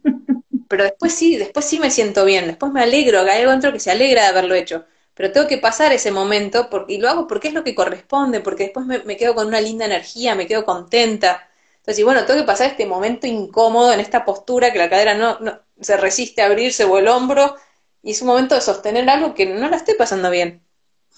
[0.72, 3.74] pero después sí, después sí me siento bien, después me alegro, que hay algo dentro
[3.74, 7.10] que se alegra de haberlo hecho, pero tengo que pasar ese momento porque, y lo
[7.10, 10.46] hago porque es lo que corresponde, porque después me, quedo con una linda energía, me
[10.46, 11.46] quedo contenta.
[11.76, 15.12] Entonces, y bueno, tengo que pasar este momento incómodo en esta postura que la cadera
[15.14, 17.54] no, no se resiste a abrirse o el hombro,
[18.02, 20.62] y es un momento de sostener algo que no la estoy pasando bien.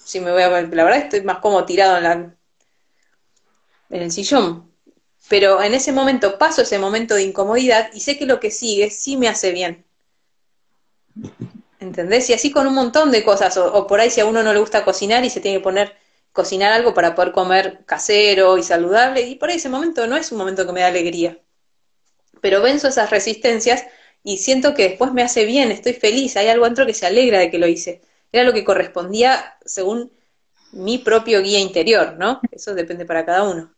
[0.05, 2.35] Si me voy a, la verdad estoy más como tirado en la
[3.89, 4.75] en el sillón
[5.27, 8.91] pero en ese momento paso ese momento de incomodidad y sé que lo que sigue
[8.91, 9.85] sí me hace bien.
[11.79, 12.29] ¿Entendés?
[12.29, 14.59] Y así con un montón de cosas, o, por ahí si a uno no le
[14.59, 15.95] gusta cocinar y se tiene que poner
[16.31, 20.31] cocinar algo para poder comer casero y saludable, y por ahí ese momento no es
[20.31, 21.39] un momento que me da alegría.
[22.41, 23.85] Pero venzo esas resistencias
[24.23, 27.39] y siento que después me hace bien, estoy feliz, hay algo dentro que se alegra
[27.39, 28.01] de que lo hice.
[28.35, 30.11] Era lo que correspondía según
[30.73, 32.41] mi propio guía interior, ¿no?
[32.51, 33.73] Eso depende para cada uno.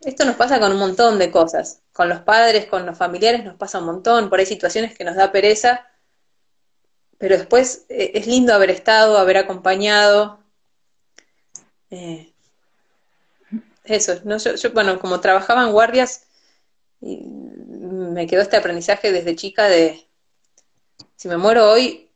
[0.00, 1.82] Esto nos pasa con un montón de cosas.
[1.92, 4.28] Con los padres, con los familiares nos pasa un montón.
[4.28, 5.86] Por ahí situaciones que nos da pereza.
[7.16, 10.40] Pero después eh, es lindo haber estado, haber acompañado.
[11.90, 12.32] Eh,
[13.84, 14.36] eso, ¿no?
[14.38, 16.24] yo, bueno, como trabajaba en guardias,
[17.00, 20.09] me quedó este aprendizaje desde chica de,
[21.20, 22.08] si me muero hoy,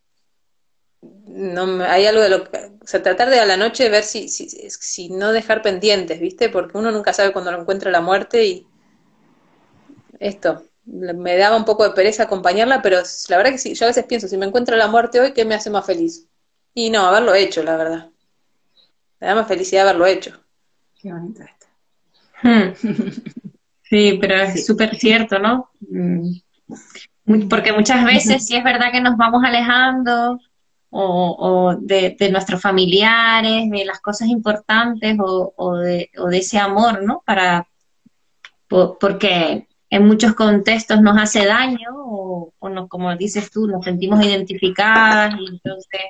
[1.27, 4.31] no hay algo de lo que, o sea, tratar de a la noche ver si,
[4.31, 6.49] si, si no dejar pendientes, ¿viste?
[6.49, 8.67] Porque uno nunca sabe cuándo lo encuentra la muerte y
[10.19, 13.89] esto, me daba un poco de pereza acompañarla, pero la verdad que sí, yo a
[13.89, 16.27] veces pienso, si me encuentro la muerte hoy, ¿qué me hace más feliz?
[16.73, 18.11] Y no, haberlo hecho, la verdad.
[19.21, 20.43] Me da más felicidad haberlo hecho.
[20.99, 21.67] Qué bonito esto.
[22.43, 22.73] Hmm.
[23.87, 25.71] Sí, pero es súper cierto, ¿no?
[25.81, 26.31] Mm.
[27.49, 30.39] Porque muchas veces sí es verdad que nos vamos alejando,
[30.97, 37.23] o, de, nuestros familiares, de las cosas importantes o, de, ese amor, ¿no?
[37.27, 37.69] Para,
[38.69, 45.35] porque en muchos contextos nos hace daño o, no, como dices tú, nos sentimos identificadas
[45.39, 46.01] y entonces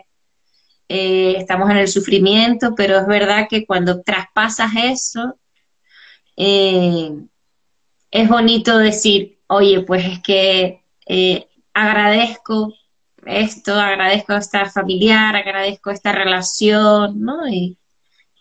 [0.89, 5.39] eh, estamos en el sufrimiento, pero es verdad que cuando traspasas eso,
[6.37, 7.11] eh,
[8.11, 12.74] es bonito decir, oye, pues es que eh, agradezco
[13.26, 17.48] esto, agradezco esta familiar, agradezco esta relación, ¿no?
[17.48, 17.78] Y,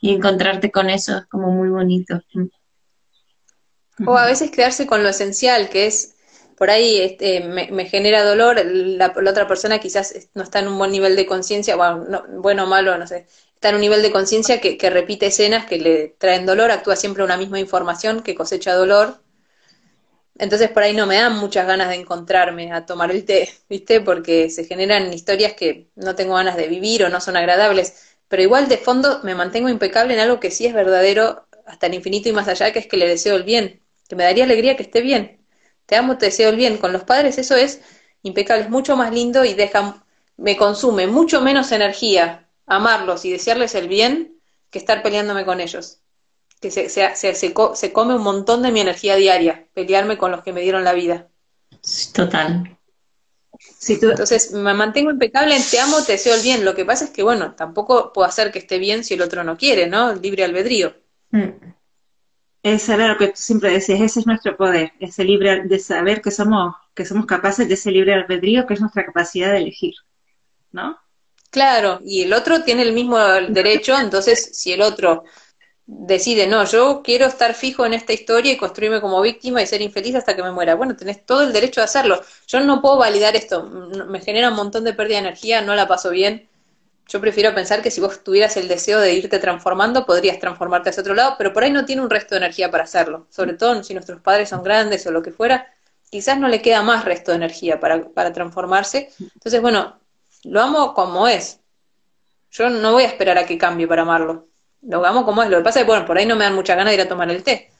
[0.01, 2.21] encontrarte con eso es como muy bonito.
[4.05, 6.15] O a veces quedarse con lo esencial, que es,
[6.57, 10.91] por ahí este, me, genera dolor, la, otra persona quizás no está en un buen
[10.91, 14.59] nivel de conciencia, bueno, bueno o malo, no sé, está en un nivel de conciencia
[14.59, 18.73] que, que repite escenas que le traen dolor, actúa siempre una misma información que cosecha
[18.73, 19.22] dolor
[20.35, 24.01] entonces por ahí no me dan muchas ganas de encontrarme a tomar el té, ¿viste?
[24.01, 28.17] Porque se generan historias que no tengo ganas de vivir o no son agradables.
[28.27, 31.93] Pero igual de fondo me mantengo impecable en algo que sí es verdadero hasta el
[31.93, 34.75] infinito y más allá, que es que le deseo el bien, que me daría alegría
[34.75, 35.45] que esté bien.
[35.85, 36.77] Te amo, te deseo el bien.
[36.77, 37.81] Con los padres eso es
[38.23, 40.05] impecable, es mucho más lindo y deja,
[40.37, 44.39] me consume mucho menos energía amarlos y desearles el bien
[44.71, 46.02] que estar peleándome con ellos
[46.63, 50.43] que se, se, se, se, come un montón de mi energía diaria, pelearme con los
[50.43, 51.27] que me dieron la vida.
[52.13, 52.77] Total.
[53.85, 56.63] Entonces me mantengo impecable te amo, te deseo el bien.
[56.63, 59.43] Lo que pasa es que, bueno, tampoco puedo hacer que esté bien si el otro
[59.43, 60.15] no quiere, ¿no?
[60.15, 60.95] libre albedrío.
[61.31, 61.49] Mm.
[62.63, 66.21] Eso era lo que tú siempre decías, ese es nuestro poder, ese libre de saber
[66.21, 69.95] que somos, que somos capaces de ese libre albedrío, que es nuestra capacidad de elegir,
[70.71, 70.97] ¿no?
[71.49, 75.25] Claro, y el otro tiene el mismo derecho, entonces si el otro
[75.85, 79.81] decide, no, yo quiero estar fijo en esta historia y construirme como víctima y ser
[79.81, 80.75] infeliz hasta que me muera.
[80.75, 82.21] Bueno, tenés todo el derecho a hacerlo.
[82.47, 85.87] Yo no puedo validar esto, me genera un montón de pérdida de energía, no la
[85.87, 86.47] paso bien.
[87.09, 91.01] Yo prefiero pensar que si vos tuvieras el deseo de irte transformando, podrías transformarte hacia
[91.01, 93.27] otro lado, pero por ahí no tiene un resto de energía para hacerlo.
[93.29, 95.67] Sobre todo si nuestros padres son grandes o lo que fuera,
[96.09, 99.09] quizás no le queda más resto de energía para, para transformarse.
[99.19, 99.99] Entonces, bueno,
[100.43, 101.59] lo amo como es.
[102.51, 104.47] Yo no voy a esperar a que cambie para amarlo
[104.87, 105.49] lo amo como es.
[105.49, 107.01] Lo que pasa es que, bueno, por ahí no me dan mucha ganas de ir
[107.01, 107.71] a tomar el té.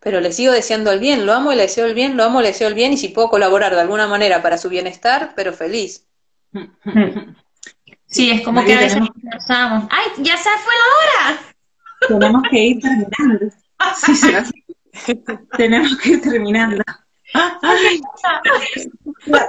[0.00, 2.40] Pero le sigo deseando el bien, lo amo y le deseo el bien, lo amo,
[2.40, 5.52] le deseo el bien, y si puedo colaborar de alguna manera para su bienestar, pero
[5.52, 6.06] feliz.
[8.10, 9.00] Sí, es como que a veces
[9.30, 11.40] pensamos, ¡ay, ya se fue la hora!
[12.08, 13.54] Tenemos que ir terminando.
[14.04, 14.32] Sí, sí.
[15.56, 16.82] Tenemos que ir terminando.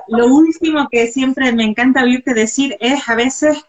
[0.10, 3.66] Lo último que siempre me encanta oírte decir es a veces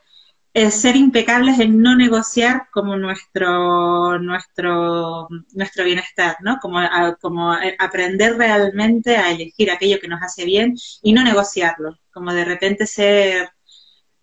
[0.71, 6.59] ser impecables en no negociar como nuestro, nuestro, nuestro bienestar, ¿no?
[6.61, 6.79] Como,
[7.21, 12.45] como aprender realmente a elegir aquello que nos hace bien y no negociarlo, como de
[12.45, 13.51] repente ser,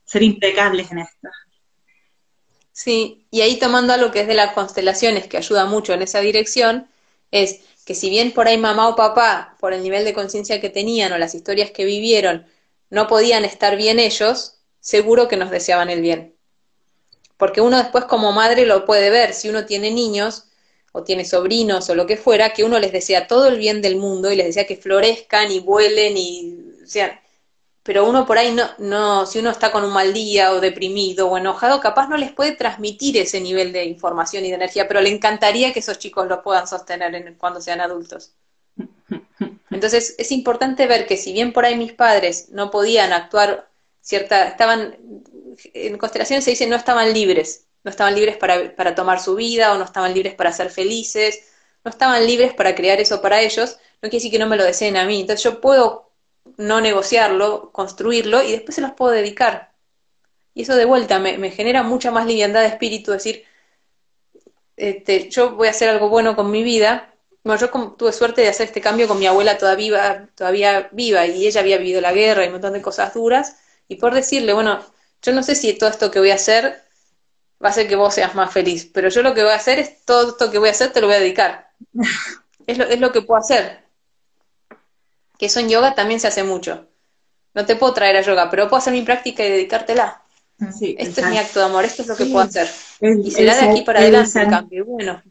[0.06, 1.30] ser impecables en esto.
[2.72, 6.22] Sí, y ahí tomando algo que es de las constelaciones, que ayuda mucho en esa
[6.22, 6.88] dirección,
[7.32, 10.70] es que si bien por ahí mamá o papá, por el nivel de conciencia que
[10.70, 12.46] tenían o las historias que vivieron,
[12.92, 16.36] no podían estar bien ellos, seguro que nos deseaban el bien.
[17.38, 20.50] Porque uno después como madre lo puede ver, si uno tiene niños
[20.92, 23.96] o tiene sobrinos o lo que fuera, que uno les desea todo el bien del
[23.96, 27.12] mundo y les desea que florezcan y vuelen y sean...
[27.82, 31.30] Pero uno por ahí no, no, si uno está con un mal día o deprimido
[31.30, 35.02] o enojado, capaz no les puede transmitir ese nivel de información y de energía, pero
[35.02, 38.34] le encantaría que esos chicos lo puedan sostener cuando sean adultos.
[39.72, 43.70] Entonces es importante ver que si bien por ahí mis padres no podían actuar
[44.02, 44.98] cierta, estaban,
[45.74, 49.74] en constelaciones se dice no estaban libres, no estaban libres para, para tomar su vida
[49.74, 51.42] o no estaban libres para ser felices,
[51.84, 54.64] no estaban libres para crear eso para ellos, no quiere decir que no me lo
[54.64, 56.12] deseen a mí, entonces yo puedo
[56.58, 59.74] no negociarlo, construirlo y después se los puedo dedicar.
[60.54, 63.46] Y eso de vuelta me, genera mucha más liviandad de espíritu, decir,
[64.76, 67.14] este, yo voy a hacer algo bueno con mi vida.
[67.44, 71.48] Bueno, yo tuve suerte de hacer este cambio con mi abuela todavía, todavía viva y
[71.48, 73.58] ella había vivido la guerra y un montón de cosas duras
[73.90, 74.80] y por decirle, bueno,
[75.22, 76.82] yo no sé si todo esto que voy a hacer
[77.62, 79.80] va a hacer que vos seas más feliz, pero yo lo que voy a hacer
[79.80, 81.72] es todo esto que voy a hacer te lo voy a dedicar.
[82.68, 83.84] es, lo, es lo que puedo hacer.
[85.38, 86.88] Que eso en yoga también se hace mucho.
[87.54, 90.22] No te puedo traer a yoga, pero puedo hacer mi práctica y dedicártela.
[90.78, 92.70] Sí, este es mi acto de amor, esto es lo que puedo hacer.
[93.02, 94.86] Y será de aquí para adelante el cambio.
[94.86, 95.22] Bueno,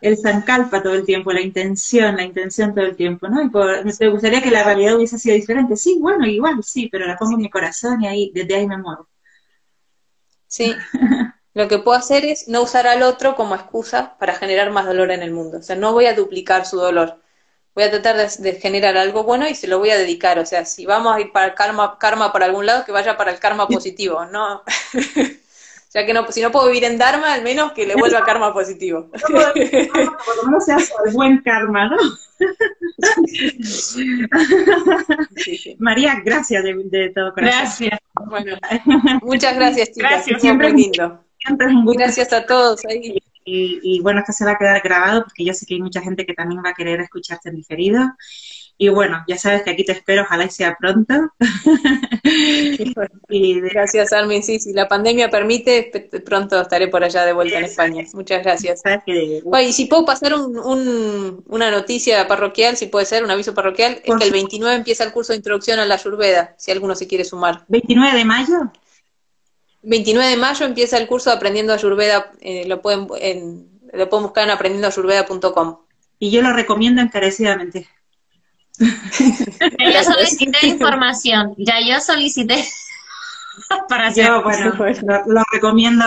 [0.00, 3.42] el zancalpa todo el tiempo, la intención, la intención todo el tiempo, ¿no?
[3.42, 5.76] Y me gustaría que la realidad hubiese sido diferente.
[5.76, 8.78] Sí, bueno, igual, sí, pero la pongo en mi corazón y ahí, desde ahí me
[8.78, 9.08] muevo.
[10.46, 10.74] Sí.
[11.54, 15.12] Lo que puedo hacer es no usar al otro como excusa para generar más dolor
[15.12, 15.58] en el mundo.
[15.58, 17.20] O sea, no voy a duplicar su dolor
[17.74, 20.38] voy a tratar de, generar algo bueno y se lo voy a dedicar.
[20.38, 23.16] O sea, si vamos a ir para el karma, karma para algún lado, que vaya
[23.16, 24.62] para el karma positivo, ¿no?
[25.94, 28.24] o sea, que no, si no puedo vivir en Dharma, al menos que le vuelva
[28.24, 29.12] karma positivo.
[29.28, 30.76] por lo menos sea
[31.06, 31.96] el buen karma, ¿no?
[35.78, 37.60] María, gracias de, todo corazón.
[37.60, 38.00] Gracias.
[38.26, 38.56] Bueno,
[39.22, 40.10] muchas gracias, chicas.
[40.10, 41.24] Gracias, siempre lindo.
[41.38, 42.00] Siempre un gusto.
[42.00, 42.84] Gracias a todos.
[42.86, 43.22] Ahí.
[43.44, 46.26] Y, bueno, esto se va a quedar grabado porque yo sé que hay mucha gente
[46.26, 48.00] que también va a querer escucharte en diferido.
[48.76, 51.14] Y bueno, ya sabes que aquí te espero, ojalá y sea pronto.
[53.28, 54.42] y Gracias, Armin.
[54.42, 58.04] Sí, si la pandemia permite, pronto estaré por allá de vuelta en España.
[58.14, 58.82] Muchas gracias.
[59.06, 64.14] y si puedo pasar un, una noticia parroquial, si puede ser, un aviso parroquial, es
[64.16, 67.24] que el 29 empieza el curso de introducción a la Ayurveda, si alguno se quiere
[67.24, 67.64] sumar.
[67.68, 68.72] ¿29 de mayo?
[69.82, 73.06] 29 de mayo empieza el curso de Aprendiendo Ayurveda, eh, lo, pueden,
[73.92, 75.78] lo pueden buscar en aprendiendoayurveda.com.
[76.18, 77.86] Y yo lo recomiendo encarecidamente.
[78.78, 82.64] Ya solicité información, ya yo solicité
[83.88, 84.72] para Yo, bueno,
[85.26, 86.04] lo, recomiendo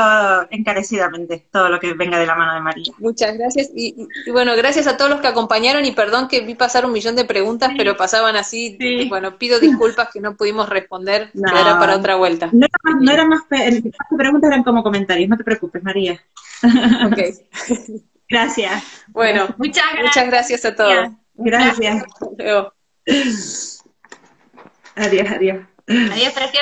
[0.49, 2.93] encarecidamente, todo lo que venga de la mano de María.
[2.99, 3.69] Muchas gracias.
[3.75, 3.95] Y,
[4.31, 7.25] bueno, gracias a todos los que acompañaron y perdón que vi pasar un millón de
[7.25, 8.77] preguntas, pero pasaban así.
[9.09, 11.49] Bueno, pido disculpas que no pudimos responder, no.
[11.49, 12.49] era para otra vuelta.
[12.51, 12.67] No,
[13.01, 16.21] no eran más, preguntas, eran como comentarios, no te preocupes, María.
[17.05, 17.19] Ok.
[18.29, 18.83] gracias.
[19.07, 20.93] Bueno, muchas gracias, muchas gracias a todos.
[20.93, 21.26] Gracias.
[24.95, 25.65] Adiós, adiós.
[25.87, 26.51] Adiós, prefiero